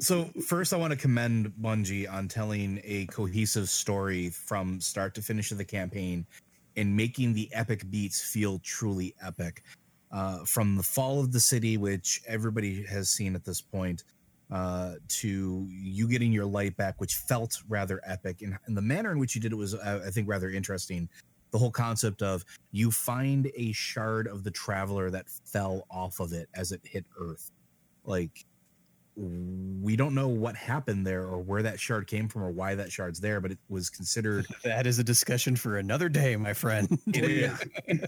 [0.00, 5.22] So first, I want to commend Bungie on telling a cohesive story from start to
[5.22, 6.26] finish of the campaign,
[6.76, 9.62] and making the epic beats feel truly epic.
[10.12, 14.04] Uh, from the fall of the city, which everybody has seen at this point,
[14.50, 19.12] uh, to you getting your light back, which felt rather epic, and, and the manner
[19.12, 21.08] in which you did it was, uh, I think, rather interesting.
[21.50, 26.32] The whole concept of you find a shard of the traveler that fell off of
[26.32, 27.50] it as it hit Earth,
[28.04, 28.44] like
[29.16, 32.92] we don't know what happened there or where that shard came from or why that
[32.92, 34.46] shard's there, but it was considered.
[34.64, 36.98] That is a discussion for another day, my friend.
[37.06, 38.04] It is.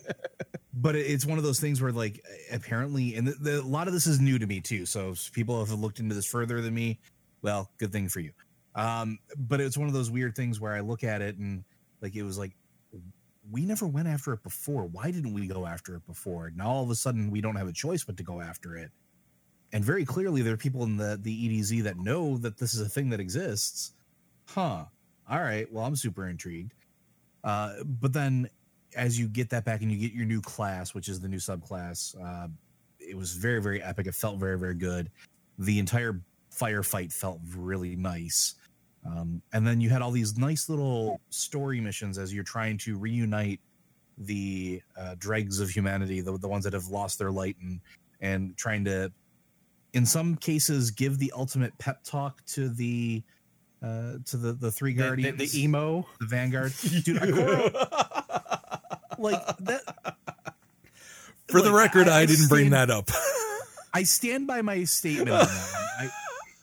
[0.75, 3.95] but it's one of those things where, like, apparently, and the, the, a lot of
[3.95, 4.85] this is new to me too.
[4.85, 6.99] So people have looked into this further than me.
[7.43, 8.33] Well, good thing for you.
[8.75, 11.65] Um, but it's one of those weird things where I look at it and
[12.03, 12.53] like it was like
[13.51, 14.85] we never went after it before.
[14.85, 16.53] Why didn't we go after it before?
[16.55, 18.91] Now all of a sudden we don't have a choice but to go after it.
[19.73, 22.81] And very clearly there are people in the the EDZ that know that this is
[22.81, 23.93] a thing that exists.
[24.47, 24.85] Huh.
[25.31, 25.71] All right.
[25.71, 26.73] Well, I'm super intrigued.
[27.45, 28.49] Uh, but then
[28.97, 31.37] as you get that back and you get your new class, which is the new
[31.37, 32.49] subclass, uh,
[32.99, 34.07] it was very, very epic.
[34.07, 35.11] It felt very, very good.
[35.59, 38.55] The entire firefight felt really nice.
[39.07, 42.99] Um, and then you had all these nice little story missions as you're trying to
[42.99, 43.61] reunite
[44.19, 47.81] the uh, dregs of humanity, the, the ones that have lost their light, and
[48.21, 49.13] and trying to,
[49.99, 53.23] in some cases, give the ultimate pep talk to the
[53.83, 56.07] uh, to the the three The, the, guardians, the emo.
[56.21, 56.73] the vanguard,
[57.05, 57.17] dude.
[57.17, 57.73] Ikora,
[59.19, 59.83] like that.
[61.49, 63.11] For the record, I, I didn't bring that up.
[63.95, 65.75] I stand by my statement on that.
[66.01, 66.11] I,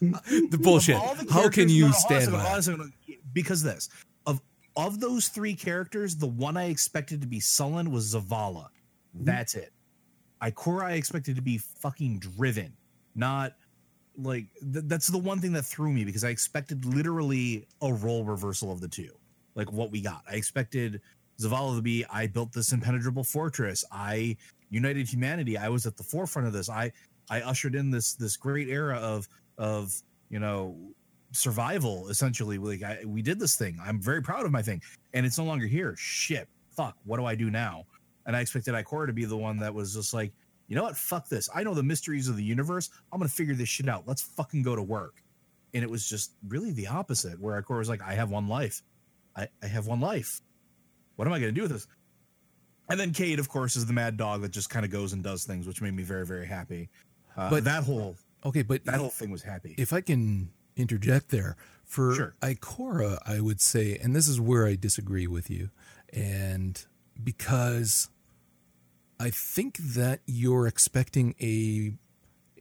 [0.50, 0.96] the bullshit.
[0.96, 2.38] The How can you no, no, hold on a stand by?
[2.38, 2.58] hold it?
[2.58, 2.92] a second.
[3.32, 3.88] Because this
[4.26, 4.40] of
[4.76, 8.68] of those three characters, the one I expected to be sullen was Zavala.
[9.14, 9.72] That's it.
[10.42, 12.74] Ikora I expected to be fucking driven,
[13.16, 13.54] not
[14.18, 18.24] like th- that's the one thing that threw me because I expected literally a role
[18.24, 19.10] reversal of the two,
[19.54, 20.22] like what we got.
[20.30, 21.00] I expected
[21.40, 23.84] Zavala to be I built this impenetrable fortress.
[23.90, 24.36] I
[24.70, 25.56] united humanity.
[25.56, 26.68] I was at the forefront of this.
[26.68, 26.92] I
[27.30, 29.94] I ushered in this this great era of of
[30.30, 30.76] you know
[31.32, 32.58] survival essentially.
[32.58, 33.78] Like I, we did this thing.
[33.84, 34.82] I'm very proud of my thing,
[35.14, 35.94] and it's no longer here.
[35.98, 36.96] Shit, fuck.
[37.04, 37.84] What do I do now?
[38.26, 40.32] And I expected Ikora to be the one that was just like,
[40.68, 40.96] you know what?
[40.96, 41.48] Fuck this.
[41.54, 42.90] I know the mysteries of the universe.
[43.12, 44.04] I'm gonna figure this shit out.
[44.06, 45.22] Let's fucking go to work.
[45.74, 48.82] And it was just really the opposite, where Ikora was like, I have one life.
[49.36, 50.40] I, I have one life.
[51.16, 51.86] What am I gonna do with this?
[52.88, 55.22] And then Cayde, of course, is the mad dog that just kind of goes and
[55.22, 56.88] does things, which made me very, very happy.
[57.36, 59.74] Uh, But- but that whole Okay, but that whole thing was happy.
[59.76, 62.34] if I can interject there for Sure.
[62.42, 65.70] Ikora, I would say, and this is where I disagree with you,
[66.12, 66.84] and
[67.22, 68.08] because
[69.18, 71.94] I think that you're expecting a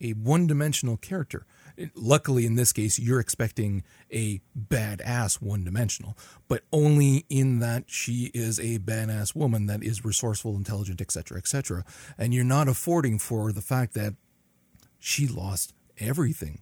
[0.02, 1.46] a one dimensional character.
[1.94, 8.32] Luckily, in this case, you're expecting a badass one dimensional, but only in that she
[8.34, 11.84] is a badass woman that is resourceful, intelligent, etc., etc.
[12.18, 14.16] And you're not affording for the fact that
[15.00, 16.62] she lost everything.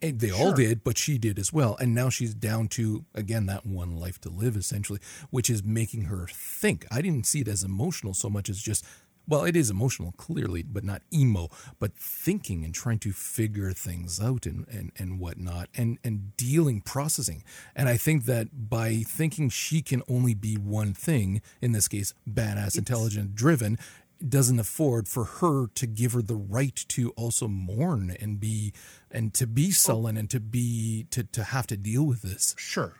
[0.00, 1.76] And they all did, but she did as well.
[1.80, 6.02] And now she's down to, again, that one life to live, essentially, which is making
[6.02, 6.86] her think.
[6.90, 8.84] I didn't see it as emotional so much as just,
[9.28, 14.20] well, it is emotional, clearly, but not emo, but thinking and trying to figure things
[14.20, 17.44] out and, and, and whatnot and, and dealing, processing.
[17.76, 22.14] And I think that by thinking she can only be one thing, in this case,
[22.28, 23.78] badass, intelligent, driven,
[24.26, 28.72] doesn't afford for her to give her the right to also mourn and be
[29.10, 29.72] and to be oh.
[29.72, 32.54] sullen and to be to to have to deal with this.
[32.58, 32.94] Sure.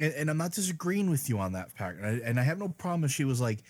[0.00, 1.96] And, and I'm not disagreeing with you on that part.
[1.98, 3.62] And I, and I have no problem if she was like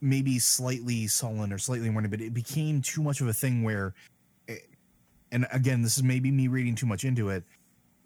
[0.00, 3.94] maybe slightly sullen or slightly mourning, but it became too much of a thing where,
[4.48, 4.62] it,
[5.30, 7.44] and again, this is maybe me reading too much into it.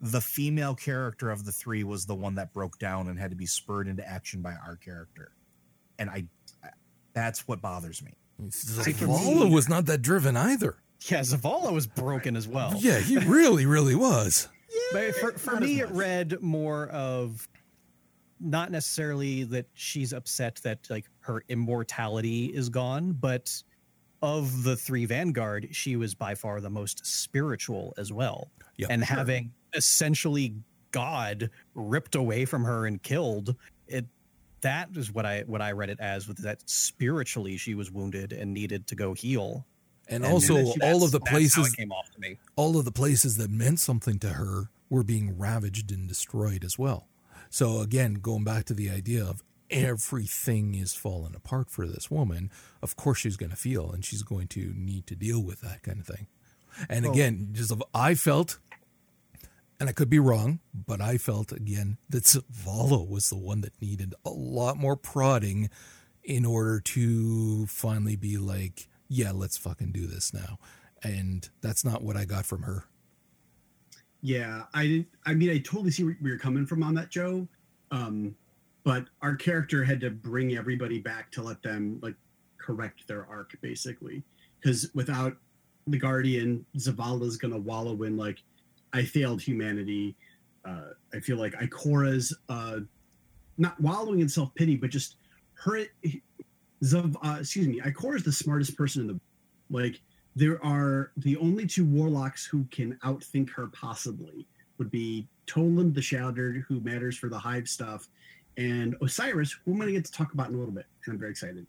[0.01, 3.37] The female character of the three was the one that broke down and had to
[3.37, 5.31] be spurred into action by our character.
[5.97, 6.25] And I,
[7.13, 8.13] that's what bothers me.
[8.41, 10.75] Zavala was not that driven either.
[11.07, 12.73] Yeah, Zavala was broken as well.
[12.77, 14.49] Yeah, he really, really was.
[14.91, 17.47] But for, for me, it read more of
[18.45, 23.51] not necessarily that she's upset that like her immortality is gone, but
[24.21, 28.51] of the three Vanguard, she was by far the most spiritual as well.
[28.77, 28.89] Yep.
[28.91, 29.15] and Sure.
[29.17, 30.53] having essentially
[30.91, 33.55] God ripped away from her and killed,
[33.87, 34.05] it
[34.61, 38.33] that is what I what I read it as with that spiritually she was wounded
[38.33, 39.65] and needed to go heal.
[40.07, 42.37] And, And also that's- all of the places came off to me.
[42.55, 46.77] all of the places that meant something to her were being ravaged and destroyed as
[46.77, 47.07] well.
[47.49, 52.51] So again, going back to the idea of everything is falling apart for this woman,
[52.81, 55.83] of course she's going to feel and she's going to need to deal with that
[55.83, 56.27] kind of thing.
[56.89, 58.59] And again, just I felt
[59.79, 63.81] and I could be wrong, but I felt again that Zavala was the one that
[63.81, 65.69] needed a lot more prodding
[66.23, 70.57] in order to finally be like, yeah, let's fucking do this now.
[71.03, 72.85] And that's not what I got from her.
[74.25, 75.07] Yeah, I didn't.
[75.27, 77.47] I mean, I totally see where you're coming from on that, Joe.
[77.91, 78.35] Um,
[78.83, 82.15] but our character had to bring everybody back to let them like
[82.57, 84.23] correct their arc, basically.
[84.59, 85.37] Because without
[85.85, 88.39] the Guardian, Zavala's gonna wallow in like,
[88.93, 90.15] I failed humanity.
[90.67, 92.79] Uh, I feel like Ikora's uh,
[93.59, 95.17] not wallowing in self pity, but just
[95.53, 95.85] her.
[96.83, 99.19] Zav, uh, excuse me, Ikora's the smartest person in the
[99.69, 100.01] like
[100.35, 106.01] there are the only two warlocks who can outthink her possibly would be Toland the
[106.01, 108.09] Shattered, who matters for the hive stuff,
[108.57, 111.13] and Osiris, who I'm going to get to talk about in a little bit, and
[111.13, 111.65] I'm very excited.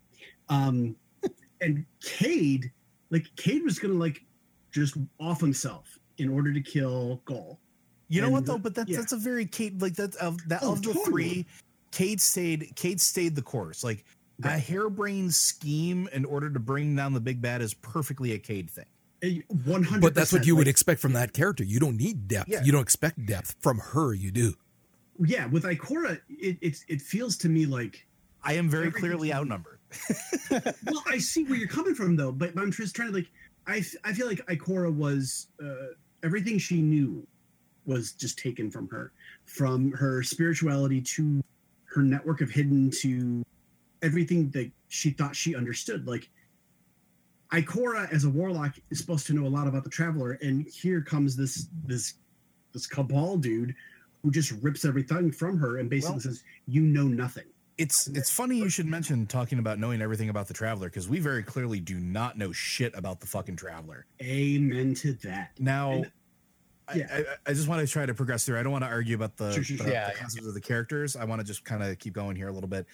[0.49, 0.97] Um,
[1.61, 2.71] and Cayde,
[3.11, 4.25] like Cayde was going to like
[4.73, 7.59] just off himself in order to kill Ghaul.
[8.09, 8.59] You know And what though?
[8.59, 8.99] But that's yeah.
[8.99, 11.05] that's a very Cayde like that of that Oh, of the totally.
[11.05, 11.47] three.
[11.93, 12.73] Cayde stayed.
[12.77, 13.83] Cayde stayed the course.
[13.83, 14.05] Like
[14.43, 18.71] a harebrained scheme in order to bring down the big bad is perfectly a Cayde
[18.71, 19.43] thing.
[19.65, 20.03] One hundred.
[20.03, 21.65] But that's what you would expect from that character.
[21.65, 22.49] You don't need depth.
[22.49, 22.63] Yeah.
[22.63, 24.15] You don't expect depth from her.
[24.15, 24.55] You do.
[25.19, 28.07] Yeah, with Ikora, it, it it feels to me like
[28.45, 29.79] I am very clearly outnumbered.
[30.51, 33.31] well, I see where you're coming from though, but I'm just trying to like
[33.67, 37.27] I, I feel like Ikora was uh, everything she knew
[37.85, 39.13] was just taken from her,
[39.45, 41.43] from her spirituality to
[41.85, 43.45] her network of hidden to
[44.03, 46.07] everything that she thought she understood.
[46.07, 46.29] Like
[47.53, 51.01] Ikora as a warlock is supposed to know a lot about the traveler, and here
[51.01, 52.15] comes this this
[52.73, 53.75] this cabal dude
[54.23, 57.45] who just rips everything from her and basically Well- says, "You know nothing."
[57.79, 61.21] It's it's funny you should mention talking about knowing everything about the traveler because we
[61.21, 64.07] very clearly do not know shit about the fucking traveler.
[64.23, 65.51] Amen to that.
[65.61, 66.13] Now, And-
[66.89, 67.07] I, yeah.
[67.47, 68.59] I, I just want to try to progress through.
[68.59, 69.87] I don't want to argue about the, Sure, sure, the, sure.
[69.89, 70.15] the Yeah, yeah.
[70.19, 71.17] concepts of the characters.
[71.17, 72.87] I want to just kind of keep going here a little bit.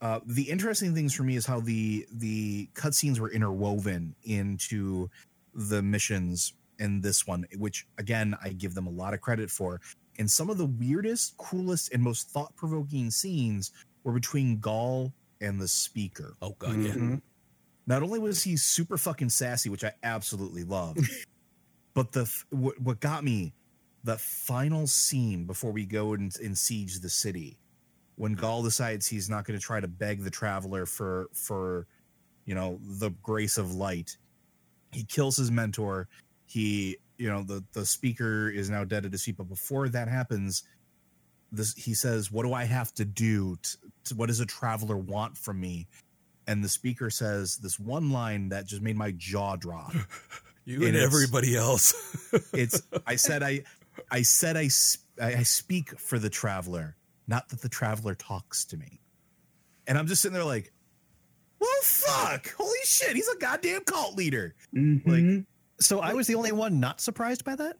[0.00, 5.08] Uh, the interesting things for me is how the the cutscenes were interwoven into
[5.54, 9.80] the missions in this one, which again I give them a lot of credit for.
[10.18, 13.72] And some of the weirdest, coolest, and most thought-provoking scenes
[14.02, 16.36] were between Ghaul and the speaker.
[16.40, 16.92] Oh god, yeah.
[16.92, 17.20] Mhm.
[17.86, 20.96] Not only was he super fucking sassy, which I absolutely love,
[21.94, 23.54] but the what, what got me
[24.04, 27.58] the final scene before we go and, and siege the city,
[28.16, 31.86] when Ghaul decides he's not going to try to beg the traveler for for
[32.44, 34.16] you know the grace of light,
[34.92, 36.08] he kills his mentor.
[36.44, 40.08] He you know the the speaker is now dead at his feet, but before that
[40.08, 40.64] happens.
[41.52, 43.56] This, he says, "What do I have to do?
[43.62, 45.86] To, to, what does a traveler want from me?"
[46.46, 49.92] and the speaker says this one line that just made my jaw drop.
[50.68, 51.94] You And and everybody else.
[52.52, 53.62] It's I said I
[54.10, 54.68] I said I
[55.22, 56.96] I speak for the traveler,
[57.26, 59.00] not that the traveler talks to me.
[59.86, 60.72] And I'm just sitting there like,
[61.60, 64.54] well, fuck, holy shit, he's a goddamn cult leader.
[64.74, 65.46] Mhm.
[65.80, 67.76] So I was the only one not surprised by that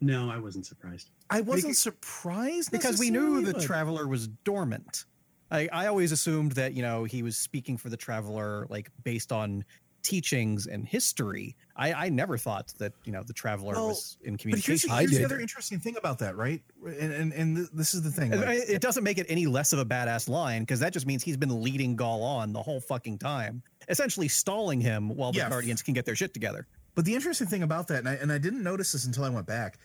[0.00, 1.08] no, I wasn't surprised.
[1.30, 5.06] I wasn't Because- surprised because we knew the traveler was dormant.
[5.50, 9.32] I, I always assumed that you know he was speaking for the traveler like based
[9.32, 9.64] on
[10.04, 11.56] teachings and history.
[11.76, 14.90] I, I never thought that you know the traveler Well, was in But here's, communication.
[14.92, 16.62] I here's the other interesting thing about that, right?
[16.86, 18.32] And and, and this is the thing.
[18.32, 21.06] It- like- it doesn't make it any less of a badass line because that just
[21.06, 25.38] means he's been leading Ghaul on the whole fucking time, essentially stalling him while the
[25.38, 25.48] Yeah.
[25.48, 26.68] Guardians can get their shit together.
[26.94, 29.28] But the interesting thing about that, and I, and I didn't notice this until I
[29.30, 29.78] went back,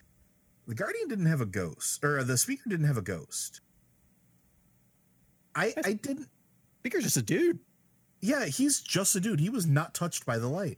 [0.68, 3.62] the Guardian didn't have a ghost, or the speaker didn't have a ghost.
[5.56, 6.28] I I didn't.
[6.82, 7.60] Speaker's just a dude.
[8.22, 9.40] Yeah, he's just a dude.
[9.40, 10.78] He was not touched by the light.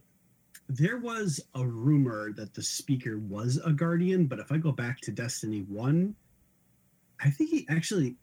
[0.68, 5.00] There was a rumor that the speaker was a guardian, but if I go back
[5.02, 6.14] to Destiny 1,
[7.20, 8.16] I think he actually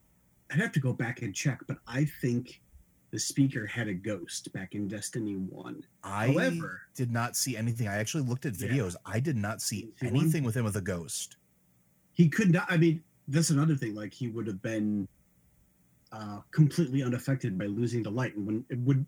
[0.51, 2.59] I'd have to go back and check, but I think
[3.11, 5.83] the speaker had a ghost back in Destiny 1.
[6.03, 7.87] I However- did not see anything.
[7.87, 8.69] I actually looked at Yeah.
[8.69, 8.95] videos.
[9.05, 10.21] I did not see See one?
[10.21, 11.37] anything with him with a ghost.
[12.13, 15.07] He could not I mean, that's another thing like he would have been
[16.11, 19.05] uh completely unaffected by losing the light and when it would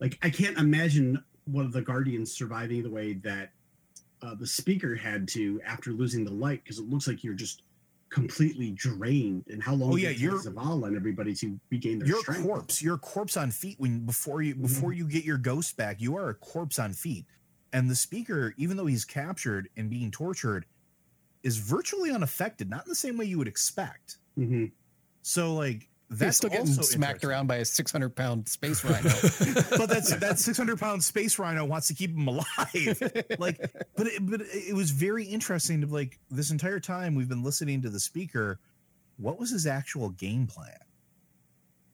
[0.00, 3.50] like I can't imagine one of the guardians surviving the way that
[4.22, 7.62] uh, the speaker had to after losing the light because it looks like you're just
[8.08, 12.18] completely drained and how long Oh, yeah, you're- Zavala and everybody to regain their You're
[12.18, 12.80] a strength corpse.
[12.82, 16.00] You're a corpse on feet when before you before you get your ghost back.
[16.00, 17.26] You are a corpse on feet.
[17.72, 20.64] And the speaker, even though he's captured and being tortured,
[21.42, 22.70] is virtually unaffected.
[22.70, 24.18] Not in the same way you would expect.
[24.38, 24.70] Mhm.
[25.22, 29.02] So like that's still getting also smacked around by a 600 pound space rhino.
[29.76, 32.44] but that's that 600 pound space rhino wants to keep him alive
[33.38, 33.58] like
[33.96, 37.82] but it, but it was very interesting to like this entire time we've been listening
[37.82, 38.60] to the speaker
[39.16, 40.78] what was his actual game plan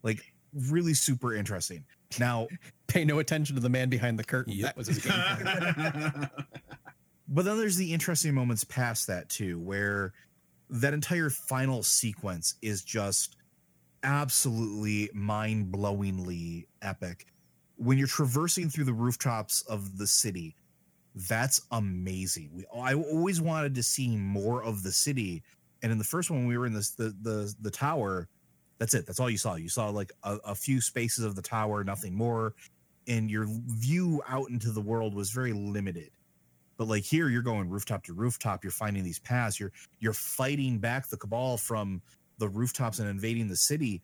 [0.03, 0.21] like
[0.53, 1.85] really super interesting
[2.19, 2.49] now
[2.91, 4.53] Pay no attention to the man behind the curtain.
[4.53, 4.65] Yep.
[4.65, 6.31] That was his game plan.
[7.29, 10.13] but then there's the interesting moments past that too where
[10.71, 13.37] that entire final sequence is just
[14.03, 17.27] absolutely mind-blowingly epic.
[17.77, 20.55] When you're traversing through the rooftops of the city
[21.15, 22.51] that's amazing.
[22.55, 25.43] We i always wanted to see more of the city
[25.83, 28.29] and in the first one we were in this the the, the tower.
[28.79, 29.07] That's it.
[29.07, 29.57] That's all you saw.
[29.57, 32.55] You saw like a, a few spaces of the tower nothing more
[33.09, 36.11] and your view out into the world was very limited.
[36.77, 38.63] But like here you're going rooftop to rooftop.
[38.63, 39.59] You're finding these paths.
[39.59, 42.01] You're you're fighting back the cabal from
[42.41, 44.03] the rooftops and invading the city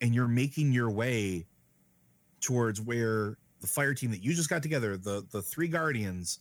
[0.00, 1.46] and you're making your way
[2.40, 6.38] towards where the fire team that you just got together the the three guardians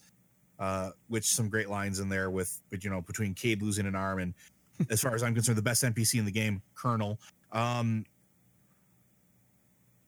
[0.59, 3.95] uh which some great lines in there with but you know between Cayde losing an
[3.95, 4.33] arm and
[4.91, 7.19] as far as I'm concerned the best NPC in the game Colonel
[7.51, 8.05] um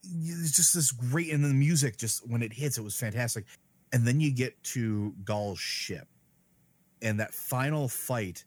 [0.04, 3.44] it's just this great and the music just when it hits it was fantastic.
[3.92, 6.08] And then you get to Ghaul's ship.
[7.02, 8.44] And that final fight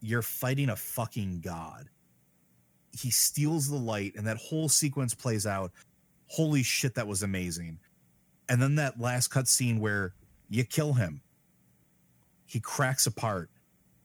[0.00, 1.88] you're fighting a fucking god
[2.94, 5.72] he steals the light and that whole sequence plays out.
[6.26, 7.78] Holy shit that was amazing.
[8.48, 10.14] And then that last cut scene where
[10.48, 11.22] you kill him.
[12.46, 13.50] He cracks apart.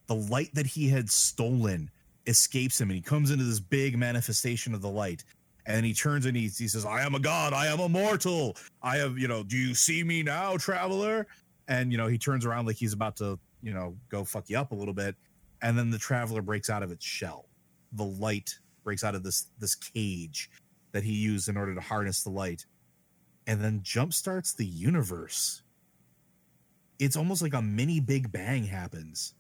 [0.08, 1.92] The light that he had stolen
[2.26, 5.24] escapes him and he comes into this big manifestation of the light.
[5.66, 7.54] And he turns and he, he says i am a god.
[7.54, 8.58] I am immortal.
[8.82, 11.28] I have you know do you see me now traveler?
[11.68, 14.58] And you know he turns around like he's about to you know go fuck you
[14.58, 15.16] up a little bit.
[15.62, 17.46] And then the traveler breaks out of its shell.
[17.92, 18.58] The light
[18.90, 20.52] breaks out of this this cage
[20.94, 22.66] that he used in order to harness the light
[23.48, 25.64] and then jump starts the universe
[27.00, 29.36] it's almost like a mini big bang happens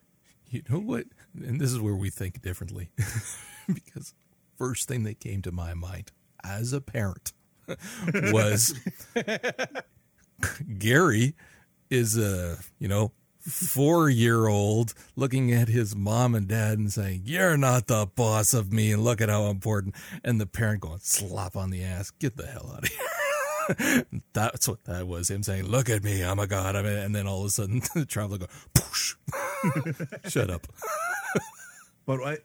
[0.51, 1.05] You know what?
[1.35, 2.91] And this is where we think differently.
[3.73, 4.13] because
[4.57, 6.11] first thing that came to my mind
[6.43, 7.33] as a parent
[8.33, 8.73] was
[10.79, 11.35] Gary
[11.89, 13.11] is a, you know,
[13.49, 18.53] four year old looking at his mom and dad and saying, You're not the boss
[18.53, 19.95] of me, and look at how important.
[20.23, 24.05] And the parent going, Slap on the ass, get the hell out of here.
[24.33, 26.75] That's what that was him saying, Look at me, I'm a god.
[26.75, 29.15] I and then all of a sudden the traveler go, Poosh.
[30.29, 30.67] Shut up.
[32.05, 32.37] But I,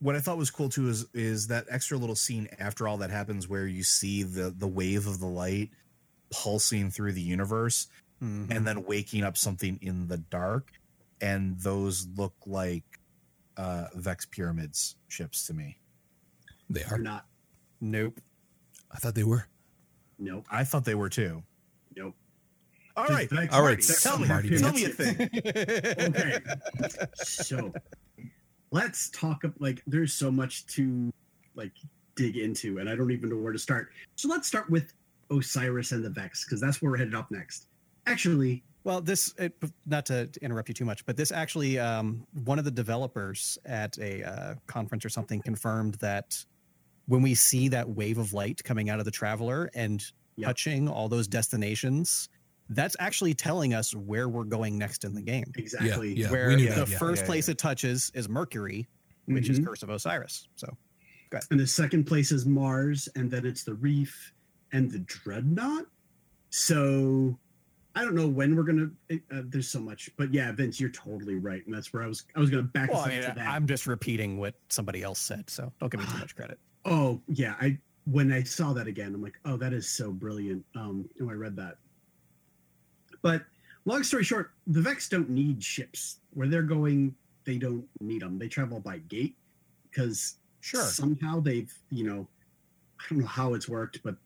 [0.00, 3.10] what I thought was cool too is is that extra little scene after all that
[3.10, 5.70] happens where you see the the wave of the light
[6.30, 7.86] pulsing through the universe
[8.22, 8.50] Mhm.
[8.50, 10.70] and then waking up something in the dark
[11.20, 12.84] and those look like
[13.56, 15.78] uh vex pyramids ships to me
[16.70, 16.98] They Or are.
[16.98, 17.26] not.
[17.80, 18.20] nope.
[18.90, 19.46] I thought they were.
[20.18, 20.46] Nope.
[20.50, 21.42] i thought they were too
[21.96, 22.14] Nope.
[22.96, 25.28] all Just right Vex- all right, tell me Marty, tell me a thing
[26.08, 26.40] okay
[27.16, 27.72] so
[28.70, 31.12] let's talk ab- like there's so much to
[31.56, 31.72] like
[32.16, 34.92] dig into and i don't even know where to start so let's start with
[35.30, 37.66] osiris and the vex because that's where we're headed up next
[38.06, 39.54] actually Well, this it,
[39.86, 43.96] not to interrupt you too much, but this actually um, one of the developers at
[43.98, 46.36] a uh, conference or something confirmed that
[47.06, 50.04] when we see that wave of light coming out of the traveler and
[50.36, 50.46] Yep.
[50.48, 52.28] touching all those destinations,
[52.68, 55.44] that's actually telling us where we're going next in the game.
[55.54, 56.28] exactly yeah.
[56.28, 56.98] where the that, yeah.
[56.98, 58.88] first Yeah, place it touches is Mercury,
[59.26, 59.66] which is Mhm.
[59.66, 60.48] Curse of Osiris.
[60.56, 60.76] So
[61.52, 64.32] and the second place is mars and then it's the reef
[64.72, 65.86] and the dreadnought
[66.50, 67.38] so
[67.94, 71.36] i don't know when we're gonna uh, there's so much but yeah vince you're totally
[71.36, 73.48] right and that's where i was i was gonna back well, I mean, to that.
[73.48, 76.58] I'm just repeating what somebody else said, so don't give me too much credit.
[76.84, 80.64] Oh yeah, I when I saw that again, I'm like, oh, that is so brilliant.
[80.74, 81.78] Um, and I read that.
[83.22, 83.42] But
[83.86, 86.18] long story short, the Vex don't need ships.
[86.34, 87.14] Where they're going,
[87.44, 88.38] they don't need them.
[88.38, 89.36] They travel by gate
[89.90, 92.28] because sure somehow they've, you know,
[93.00, 94.16] I don't know how it's worked, but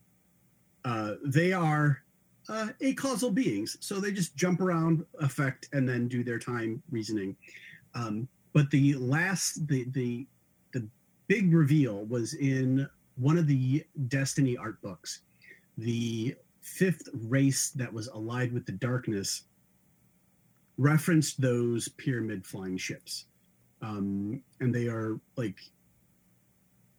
[0.84, 2.02] uh, they are
[2.49, 3.76] uh, acausal beings.
[3.80, 7.36] So they just jump around, affect, and then do their time reasoning.
[7.94, 10.26] Um, but the last, the the
[10.72, 10.88] the
[11.26, 15.22] big reveal was in one of the Destiny art books.
[15.76, 19.44] The fifth race that was allied with the darkness
[20.76, 23.26] referenced those pyramid flying ships.
[23.82, 25.57] Um, and they are like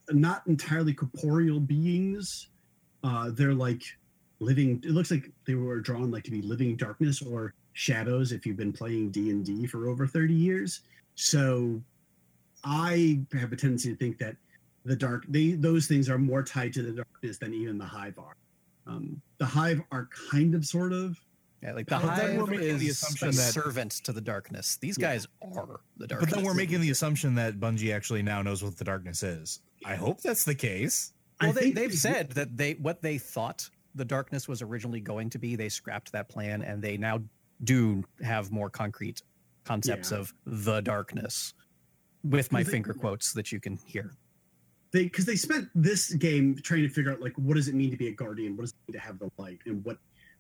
[0.10, 2.50] not entirely corporeal beings.
[3.04, 3.84] Uh, they're like
[4.40, 4.82] living.
[4.84, 8.32] It looks like they were drawn like to be living darkness or shadows.
[8.32, 10.82] If you've been playing D and D for over thirty years,
[11.16, 11.82] so
[12.64, 14.36] I have a tendency to think that
[14.86, 18.18] the dark they those things are more tied to the darkness than even the hive
[18.18, 18.36] are.
[18.88, 21.18] Um, the hive are kind of sort of
[21.62, 24.14] Yeah, like the But then we're hive making is the the assumption that- servants to
[24.14, 24.78] the darkness.
[24.78, 25.10] These Yeah.
[25.12, 26.30] guys are the darkness.
[26.32, 29.60] but then we're making the assumption that bungie actually now knows what the darkness is
[29.86, 33.18] i hope that's the case well, I they, they've they- said that they what they
[33.18, 33.70] thought
[34.00, 35.56] the darkness was originally going to be.
[35.56, 37.22] They scrapped that plan, and they now
[37.66, 39.22] do have more concrete
[39.66, 40.20] concepts Yeah.
[40.20, 41.54] of the darkness,
[42.24, 44.14] with my they- finger quotes that you can hear.
[44.92, 47.92] they because they spent this game trying to figure out like what does it mean
[47.92, 49.98] to be a guardian what does it mean to have the light and what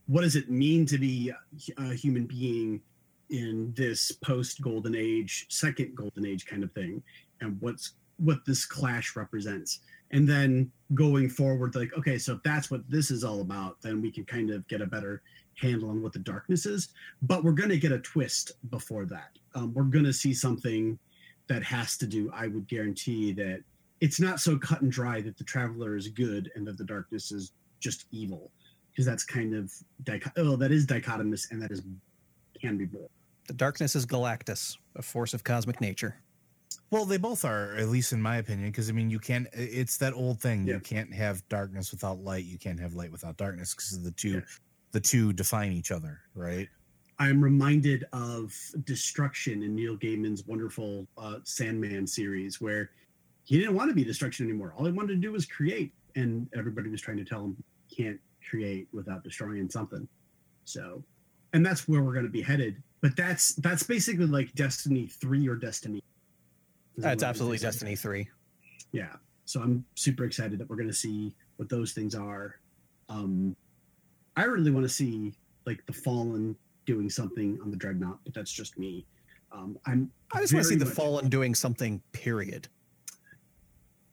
[0.07, 1.31] what does it mean to be
[1.77, 2.81] a human being
[3.29, 7.03] in this post golden age second golden age kind of thing
[7.41, 9.81] and what's what this clash represents
[10.11, 14.01] and then going forward like okay so if that's what this is all about then
[14.01, 15.21] we can kind of get a better
[15.55, 16.89] handle on what the darkness is.
[17.21, 19.31] But we're going to get a twist before that.
[19.55, 20.97] Um, we're going to see something
[21.49, 23.63] that has to do i would guarantee that
[24.01, 27.31] it's not so cut and dry that the traveler is good and that the darkness
[27.31, 28.51] is just evil
[28.91, 31.81] because that's kind of dichot- oh that is dichotomous and that is
[32.59, 33.09] can be both.
[33.47, 36.17] The darkness is Galactus, a force of cosmic nature.
[36.91, 39.47] Well, they both are, at least in my opinion, because I mean, you can't.
[39.53, 40.65] It's that old thing.
[40.65, 40.75] Yeah.
[40.75, 42.45] You can't have darkness without light.
[42.45, 44.39] You can't have light without darkness because the two, Yeah.
[44.91, 46.67] the two define each other, right?
[47.21, 48.55] i'm reminded of
[48.85, 52.91] destruction in neil gaiman's wonderful uh, sandman series where
[53.43, 56.47] he didn't want to be destruction anymore all he wanted to do was create and
[56.57, 57.57] everybody was trying to tell him
[57.89, 60.07] "You can't create without destroying something
[60.63, 61.03] so
[61.51, 65.45] and that's where we're going to be headed but that's that's basically like destiny 3
[65.49, 66.01] or destiny
[66.97, 67.57] That's absolutely.
[67.59, 68.27] Destiny Three.
[68.91, 72.59] yeah so i'm super excited that we're going to see what those things are
[73.09, 73.55] um
[74.35, 75.33] i really want to see
[75.65, 76.55] like the fallen
[76.85, 79.05] doing something on the dreadnought but that's just me
[79.51, 82.01] um i'm I just want to see the much- Fallen doing something.
[82.11, 82.67] Period.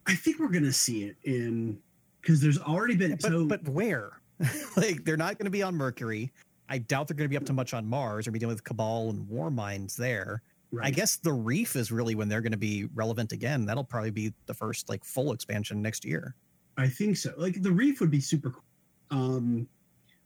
[0.07, 1.79] i think we're going to see it in
[2.23, 4.21] because there's already been But so but where?
[4.77, 6.33] like they're not going to be on Mercury.
[6.69, 8.65] I doubt they're going to be up to much on Mars or be dealing with
[8.65, 10.43] Cabal and War Minds there.
[10.83, 13.67] I guess the Reef is really when they're going to be relevant again.
[13.67, 16.35] That'll probably be the first like full expansion next year.
[16.77, 17.33] I think so.
[17.37, 18.63] Like the reef would be super cool.
[19.11, 19.69] Um,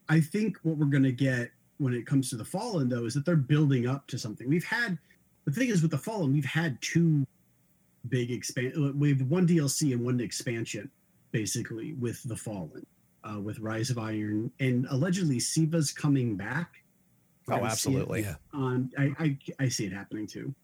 [0.08, 3.24] I think what we're gonna get when it comes to the Fallen, though, is that
[3.24, 4.48] they're building up to something.
[4.48, 4.98] We've had
[5.44, 7.26] the thing is with the Fallen, we've had two
[8.08, 8.98] big expand.
[8.98, 10.90] We have one DLC and one expansion,
[11.30, 12.84] basically with the Fallen,
[13.24, 16.79] uh, with Rise of Iron, and allegedly Siva's coming back.
[17.50, 18.20] We're Oh, gonna see it absolutely.
[18.22, 18.34] Yeah.
[18.52, 20.54] on I, I I see it happening too.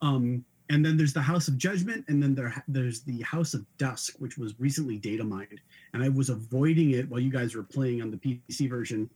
[0.00, 3.64] Um, and then there's the House of Judgment, and then there there's the House of
[3.78, 5.60] Dusk, which was recently data mined,
[5.92, 9.10] and I was avoiding it while you guys were playing on the PC version,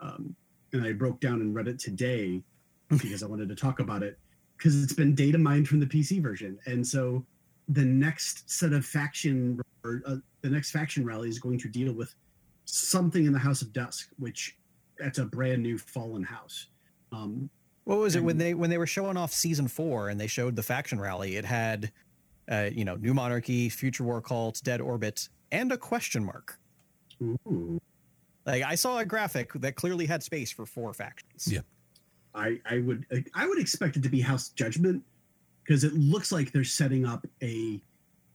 [0.00, 0.34] um,
[0.72, 2.42] and I broke down and read it today
[2.88, 4.18] because I wanted to talk about it
[4.56, 7.24] because it's been data mined from the PC version, and so
[7.68, 11.92] the next set of faction or uh, the next faction rally is going to deal
[11.92, 12.14] with
[12.64, 14.56] something in the House of Dusk, which
[14.98, 16.68] that's a brand new fallen house.
[17.12, 17.50] Um,
[17.84, 20.56] What was it when they when they were showing off season four and they showed
[20.56, 21.36] the faction rally?
[21.36, 21.90] It had,
[22.50, 26.58] uh, you know, New Monarchy, Future War Cult, Dead Orbit, and a question mark.
[27.22, 27.80] ooh,
[28.46, 31.48] Like I saw a graphic that clearly had space for four factions.
[31.50, 31.60] Yeah.
[32.34, 35.02] I I would I would expect it to be House Judgment
[35.64, 37.82] because it looks like they're setting up a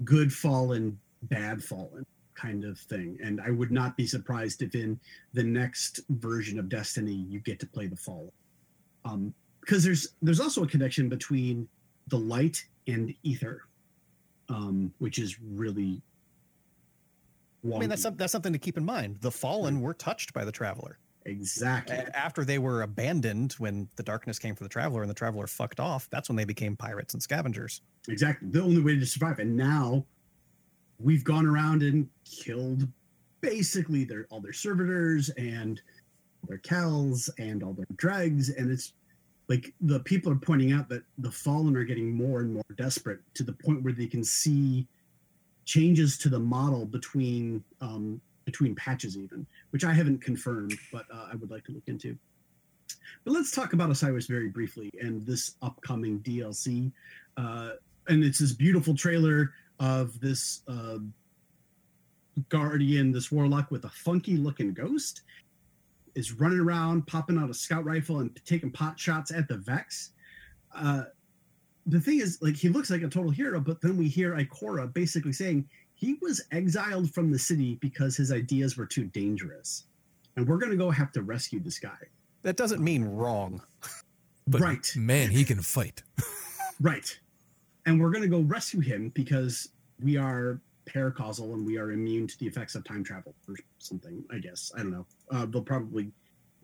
[0.03, 2.05] good fallen, bad fallen
[2.35, 4.99] kind of thing, and I would not be surprised if in
[5.33, 8.31] the next version of Destiny you get to play the fallen,
[9.07, 11.67] um, because there's there's also a connection between
[12.07, 13.63] the light and ether,
[14.49, 16.01] um, which is really.
[17.65, 19.17] I mean, that's some, that's something to keep in mind.
[19.19, 24.39] The fallen were touched by the traveler exactly after they were abandoned when the darkness
[24.39, 26.09] came for the traveler and the traveler fucked off.
[26.09, 27.81] That's when they became pirates and scavengers.
[28.07, 28.47] Exactly.
[28.49, 29.39] The only way to survive.
[29.39, 30.05] And now
[30.99, 32.87] we've gone around and killed
[33.41, 35.81] basically their all their servitors and
[36.47, 38.49] their kells and all their dregs.
[38.49, 38.93] And it's
[39.47, 43.19] like the people are pointing out that the fallen are getting more and more desperate
[43.35, 44.87] to the point where they can see
[45.65, 51.27] changes to the model between um, between patches even, which I haven't confirmed, but uh,
[51.31, 52.17] I would like to look into.
[53.25, 56.91] But let's talk about Osiris very briefly and this upcoming DLC.
[57.35, 57.71] Uh,
[58.07, 59.51] and it's this beautiful trailer
[59.81, 60.99] of this uh,
[62.47, 65.23] guardian, this warlock with a funky looking ghost,
[66.17, 70.11] is running around, popping out a scout rifle and taking pot shots at the Vex.
[70.75, 71.03] Uh,
[71.85, 74.91] the thing is, like, he looks like a total hero, but then we hear Ikora
[74.93, 79.85] basically saying he was exiled from the city because his ideas were too dangerous.
[80.35, 81.97] And we're going to go have to rescue this guy.
[82.43, 83.61] That doesn't mean wrong.
[84.49, 84.93] But Right.
[84.95, 86.03] man, he can fight.
[86.79, 87.19] Right.
[87.85, 89.69] And we're going to go rescue him because
[89.99, 94.23] we are paracausal and we are immune to the effects of time travel or something,
[94.31, 94.71] I guess.
[94.75, 95.05] I don't know.
[95.31, 96.11] Uh, they'll probably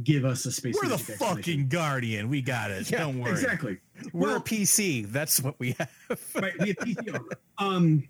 [0.03, 0.75] give us a space.
[0.81, 2.29] We're the fucking guardian.
[2.29, 2.89] We got it.
[2.89, 3.31] Yeah, Don't worry.
[3.31, 3.77] Exactly.
[4.11, 5.11] We're Well- a PC.
[5.11, 5.91] That's what we have.
[6.35, 6.53] right.
[6.59, 7.29] We have PC armor.
[7.59, 8.09] Um,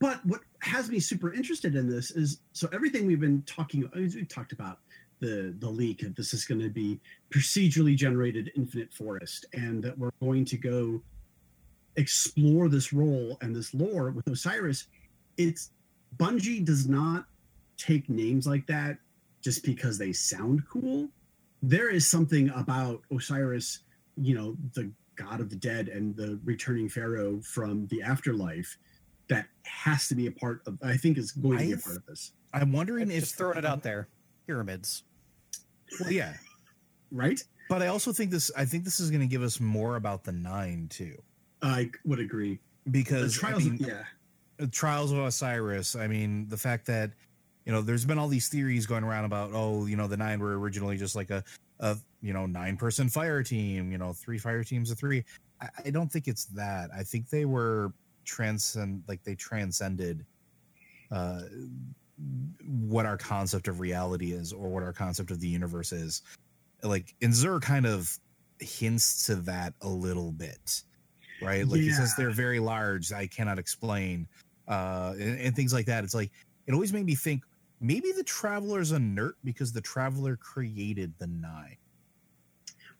[0.00, 4.28] but what has me super interested in this is so everything we've been talking, We've
[4.28, 4.78] talked about
[5.20, 7.00] the the leak that this is going to be
[7.30, 11.00] procedurally generated infinite forest, and that we're going to go
[11.96, 14.88] explore this role and this lore with Osiris.
[15.36, 15.70] It's
[16.16, 17.26] Bungie does not
[17.76, 18.98] take names like that
[19.42, 21.08] just because they sound cool.
[21.62, 23.80] There is something about Osiris,
[24.16, 28.76] you know, the god of the dead and the returning pharaoh from the afterlife
[29.28, 31.82] that has to be a part of i think is going to be a I've-
[31.84, 34.08] part of this I'm wondering if Just throwing it out there.
[34.46, 35.02] Pyramids.
[36.00, 36.34] Well, yeah,
[37.12, 38.50] right but I also think this.
[38.56, 41.20] I think this is going to give us more about the nine too,
[41.62, 44.02] i would agree the because I trials mean, yeah
[44.68, 45.96] Trials of Osiris.
[45.96, 47.10] I mean, the fact that
[47.64, 50.38] you know, there's been all these theories going around about, oh, you know, the nine
[50.38, 51.42] were originally just like a,
[51.80, 53.90] a you know, nine person fire team.
[53.90, 55.24] You know, three fire teams of three.
[55.60, 56.90] I, I don't think it's that.
[56.96, 57.92] I think they were
[58.24, 60.24] transcend, like they transcended.
[61.10, 61.42] Uh,
[62.64, 66.22] what our concept of reality is or what our concept of the universe is
[66.82, 68.18] like and Xur kind of
[68.60, 70.82] hints to that a little bit
[71.42, 74.28] right like he says they're very large i cannot explain
[74.68, 76.04] uh and, and things like that.
[76.04, 76.30] It's like
[76.66, 77.42] it always made me think
[77.80, 81.76] maybe the traveler's a nerd because the traveler created the nine.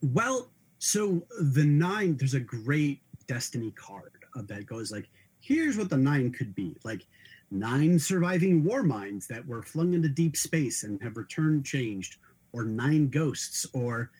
[0.02, 5.08] Well so the nine there's a great destiny card that goes like
[5.40, 6.76] here's what the nine could be.
[6.84, 7.06] Like
[7.50, 12.16] nine surviving war minds that were flung into deep space and have returned changed
[12.52, 14.10] or nine ghosts or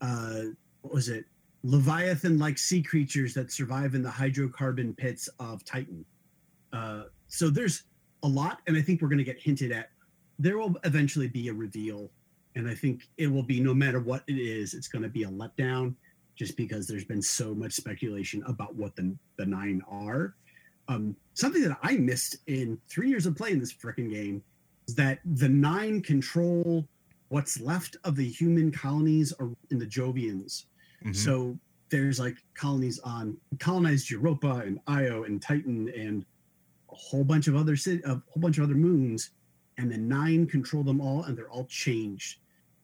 [0.00, 0.42] uh
[0.80, 1.26] what was it?
[1.64, 6.04] Leviathan like sea creatures that survive in the hydrocarbon pits of titan
[6.72, 7.84] uh so there's
[8.22, 9.90] a lot and i think we're going to get hinted at
[10.38, 12.10] there will eventually be a reveal
[12.56, 15.24] and i think it will be no matter what it is it's going to be
[15.24, 15.94] a letdown
[16.34, 20.34] just because there's been so much speculation about what the, the nine are
[20.88, 24.42] um, something that I missed in three years of playing this freaking game
[24.88, 26.86] is that the nine control
[27.28, 30.66] what's left of the human colonies are in the Jovians.
[31.04, 31.16] Mhm.
[31.16, 31.58] So
[31.88, 36.26] there's like colonies on colonized Europa and Io and Titan and
[36.92, 39.30] a whole bunch of other city, a whole bunch of other moons,
[39.78, 42.38] and the nine control them all, and they're all changed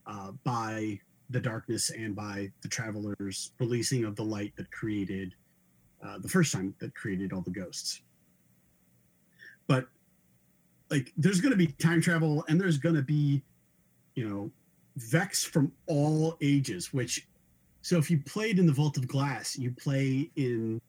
[0.06, 0.98] uh, by
[1.30, 5.34] the darkness and by the travelers releasing of the light that created
[6.04, 8.00] uh, the first time that created all the ghosts.
[9.66, 9.88] But
[10.90, 13.42] like, there's going to be time travel, and there's going to be,
[14.14, 14.50] you know,
[14.96, 16.92] Vex from all ages.
[16.92, 17.28] Which,
[17.82, 20.80] so if you played in the Vault of Glass, you play in,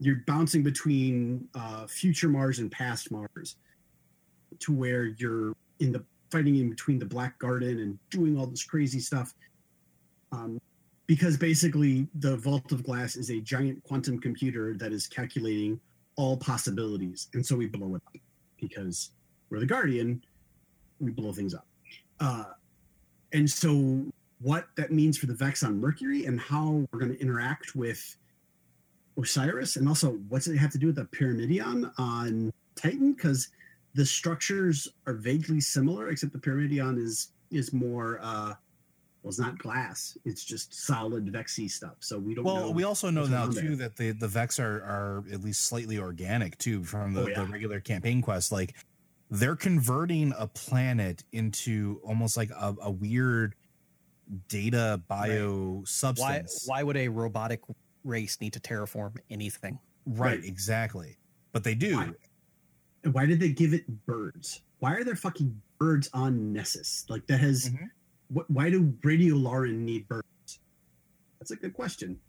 [0.00, 3.56] you're bouncing between uh, future Mars and past Mars,
[4.60, 8.64] to where you're in the fighting in between the Black Garden and doing all this
[8.64, 9.34] crazy stuff.
[10.32, 10.60] Um,
[11.08, 15.80] because basically the vault of glass is a giant quantum computer that is calculating
[16.16, 18.16] all possibilities and so we blow it up
[18.60, 19.12] because
[19.50, 20.22] we're the guardian
[21.00, 21.66] we blow things up
[22.20, 22.44] uh,
[23.32, 24.04] and so
[24.40, 28.16] what that means for the vex on mercury and how we're going to interact with
[29.18, 33.48] osiris and also what's it have to do with the pyramidion on titan because
[33.94, 38.54] the structures are vaguely similar except the pyramidion is is more uh
[39.24, 40.16] well, it's not glass.
[40.24, 41.96] It's just solid Vexy stuff.
[41.98, 42.54] So we don't know.
[42.54, 43.88] Well, we also know now too there.
[43.88, 47.42] that the the Vex are are at least slightly organic too from the, Oh, yeah.
[47.42, 48.52] the regular campaign quest.
[48.52, 48.76] Like
[49.28, 53.56] they're converting a planet into almost like a, a weird
[54.48, 56.64] data bio Why substance.
[56.66, 57.60] why would a robotic
[58.04, 59.78] race need to terraform anything?
[60.06, 60.44] Right, Right.
[60.44, 61.18] exactly.
[61.52, 61.96] But they do.
[61.96, 62.12] Why?
[63.12, 64.62] Why did they give it birds?
[64.80, 67.04] Why are there fucking birds on Nessus?
[67.08, 67.70] Like that has.
[67.70, 67.90] Mhm.
[68.28, 68.50] What?
[68.50, 70.60] Why do radiolarian need birds?
[71.38, 72.20] That's a good question.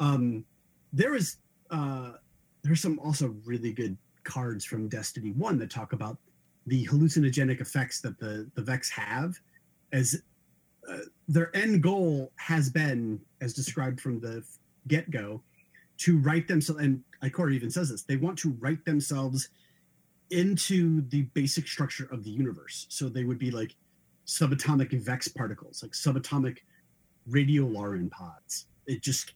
[0.00, 0.44] Um,
[0.92, 1.36] there is
[1.70, 2.12] uh,
[2.62, 6.18] there's some also really good cards from Destiny One that talk about
[6.66, 9.38] the hallucinogenic effects that the the Vex have,
[9.92, 10.22] as
[10.88, 14.44] uh, their end goal has been, as described from the
[14.88, 15.42] get go,
[15.98, 16.82] to write themselves.
[16.82, 19.48] And Ikora even says this: they want to write themselves
[20.30, 22.86] into the basic structure of the universe.
[22.88, 23.76] So they would be like
[24.26, 26.58] subatomic Vex particles, like subatomic
[27.30, 28.66] radiolarian pods.
[28.86, 29.34] It just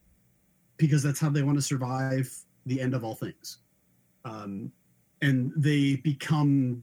[0.76, 2.34] because that's how they want to survive
[2.66, 3.58] the end of all things.
[4.24, 4.72] Um,
[5.22, 6.82] and they become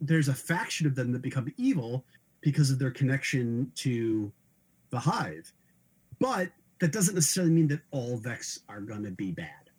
[0.00, 2.04] there's a faction of them that become evil
[2.40, 4.32] because of their connection to
[4.90, 5.52] the hive.
[6.18, 6.50] But
[6.80, 9.70] that doesn't necessarily mean that all Vex are going to be bad.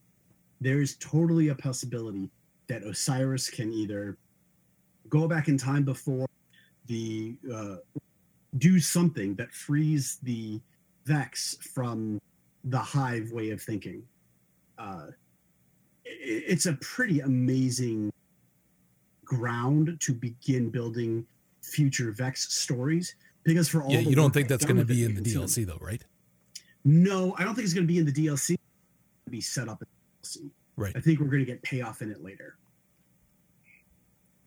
[0.61, 2.29] There is totally a possibility
[2.67, 4.17] that Osiris can either
[5.09, 6.27] go back in time before
[6.85, 7.75] the uh,
[8.57, 10.61] do something that frees the
[11.05, 12.21] Vex from
[12.65, 14.03] the hive way of thinking.
[14.77, 15.07] Uh,
[16.05, 18.11] it's a pretty amazing
[19.25, 21.25] ground to begin building
[21.63, 25.03] future Vex stories because for all Yeah, you don't think I've that's going to be
[25.03, 25.21] in the.
[25.21, 26.03] DLC though, right?
[26.83, 28.57] No, I don't think it's going to be in the DLC.
[29.29, 29.87] Be set up in
[30.21, 30.51] the DLC.
[30.75, 30.93] Right.
[30.95, 32.57] I think we're going to get payoff in it later.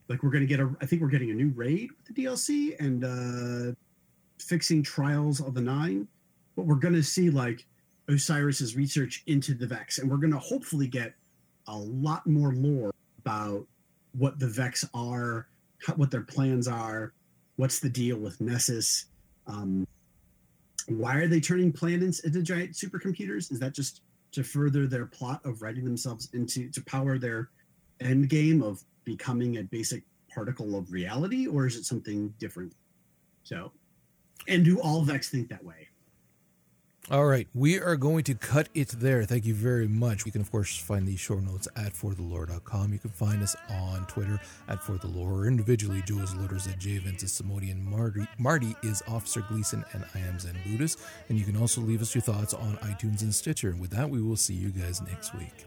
[0.09, 2.25] Like we're going to get a, I think we're getting a new raid with the
[2.25, 3.75] DLC and uh
[4.39, 6.07] fixing Trials of the Nine.
[6.57, 7.67] But we're going to see like
[8.09, 11.15] Osiris's research into the Vex, and we're going to hopefully get
[11.67, 13.67] a lot more lore about
[14.13, 15.49] what the Vex are,
[15.85, 17.13] how, what their plans are,
[17.57, 19.07] what's the deal with Nessus.
[19.47, 19.87] Um,
[20.89, 23.51] why are they turning planets into giant supercomputers?
[23.51, 24.03] Is that just
[24.33, 27.51] to further their plot of writing themselves into to power their
[28.01, 32.75] end game of becoming a basic particle of reality, or is it something different?
[33.45, 33.73] So,
[34.49, 35.89] and do all Vex think that way?
[37.11, 39.25] All right, we are going to cut it there.
[39.25, 40.25] Thank you very much.
[40.25, 42.95] You can, of course, find these show notes at forthelore.com.
[42.95, 46.03] You can find us on Twitter at forthelore, or individually.
[46.07, 46.97] Joe is Loaders at J.
[46.97, 47.85] Vince is Simodian.
[47.85, 50.99] Marty, Marty is Officer Gleason, and I am Zen Buddhist.
[51.29, 53.69] And you can also leave us your thoughts on iTunes and Stitcher.
[53.69, 55.67] And with that, we will see you guys next week.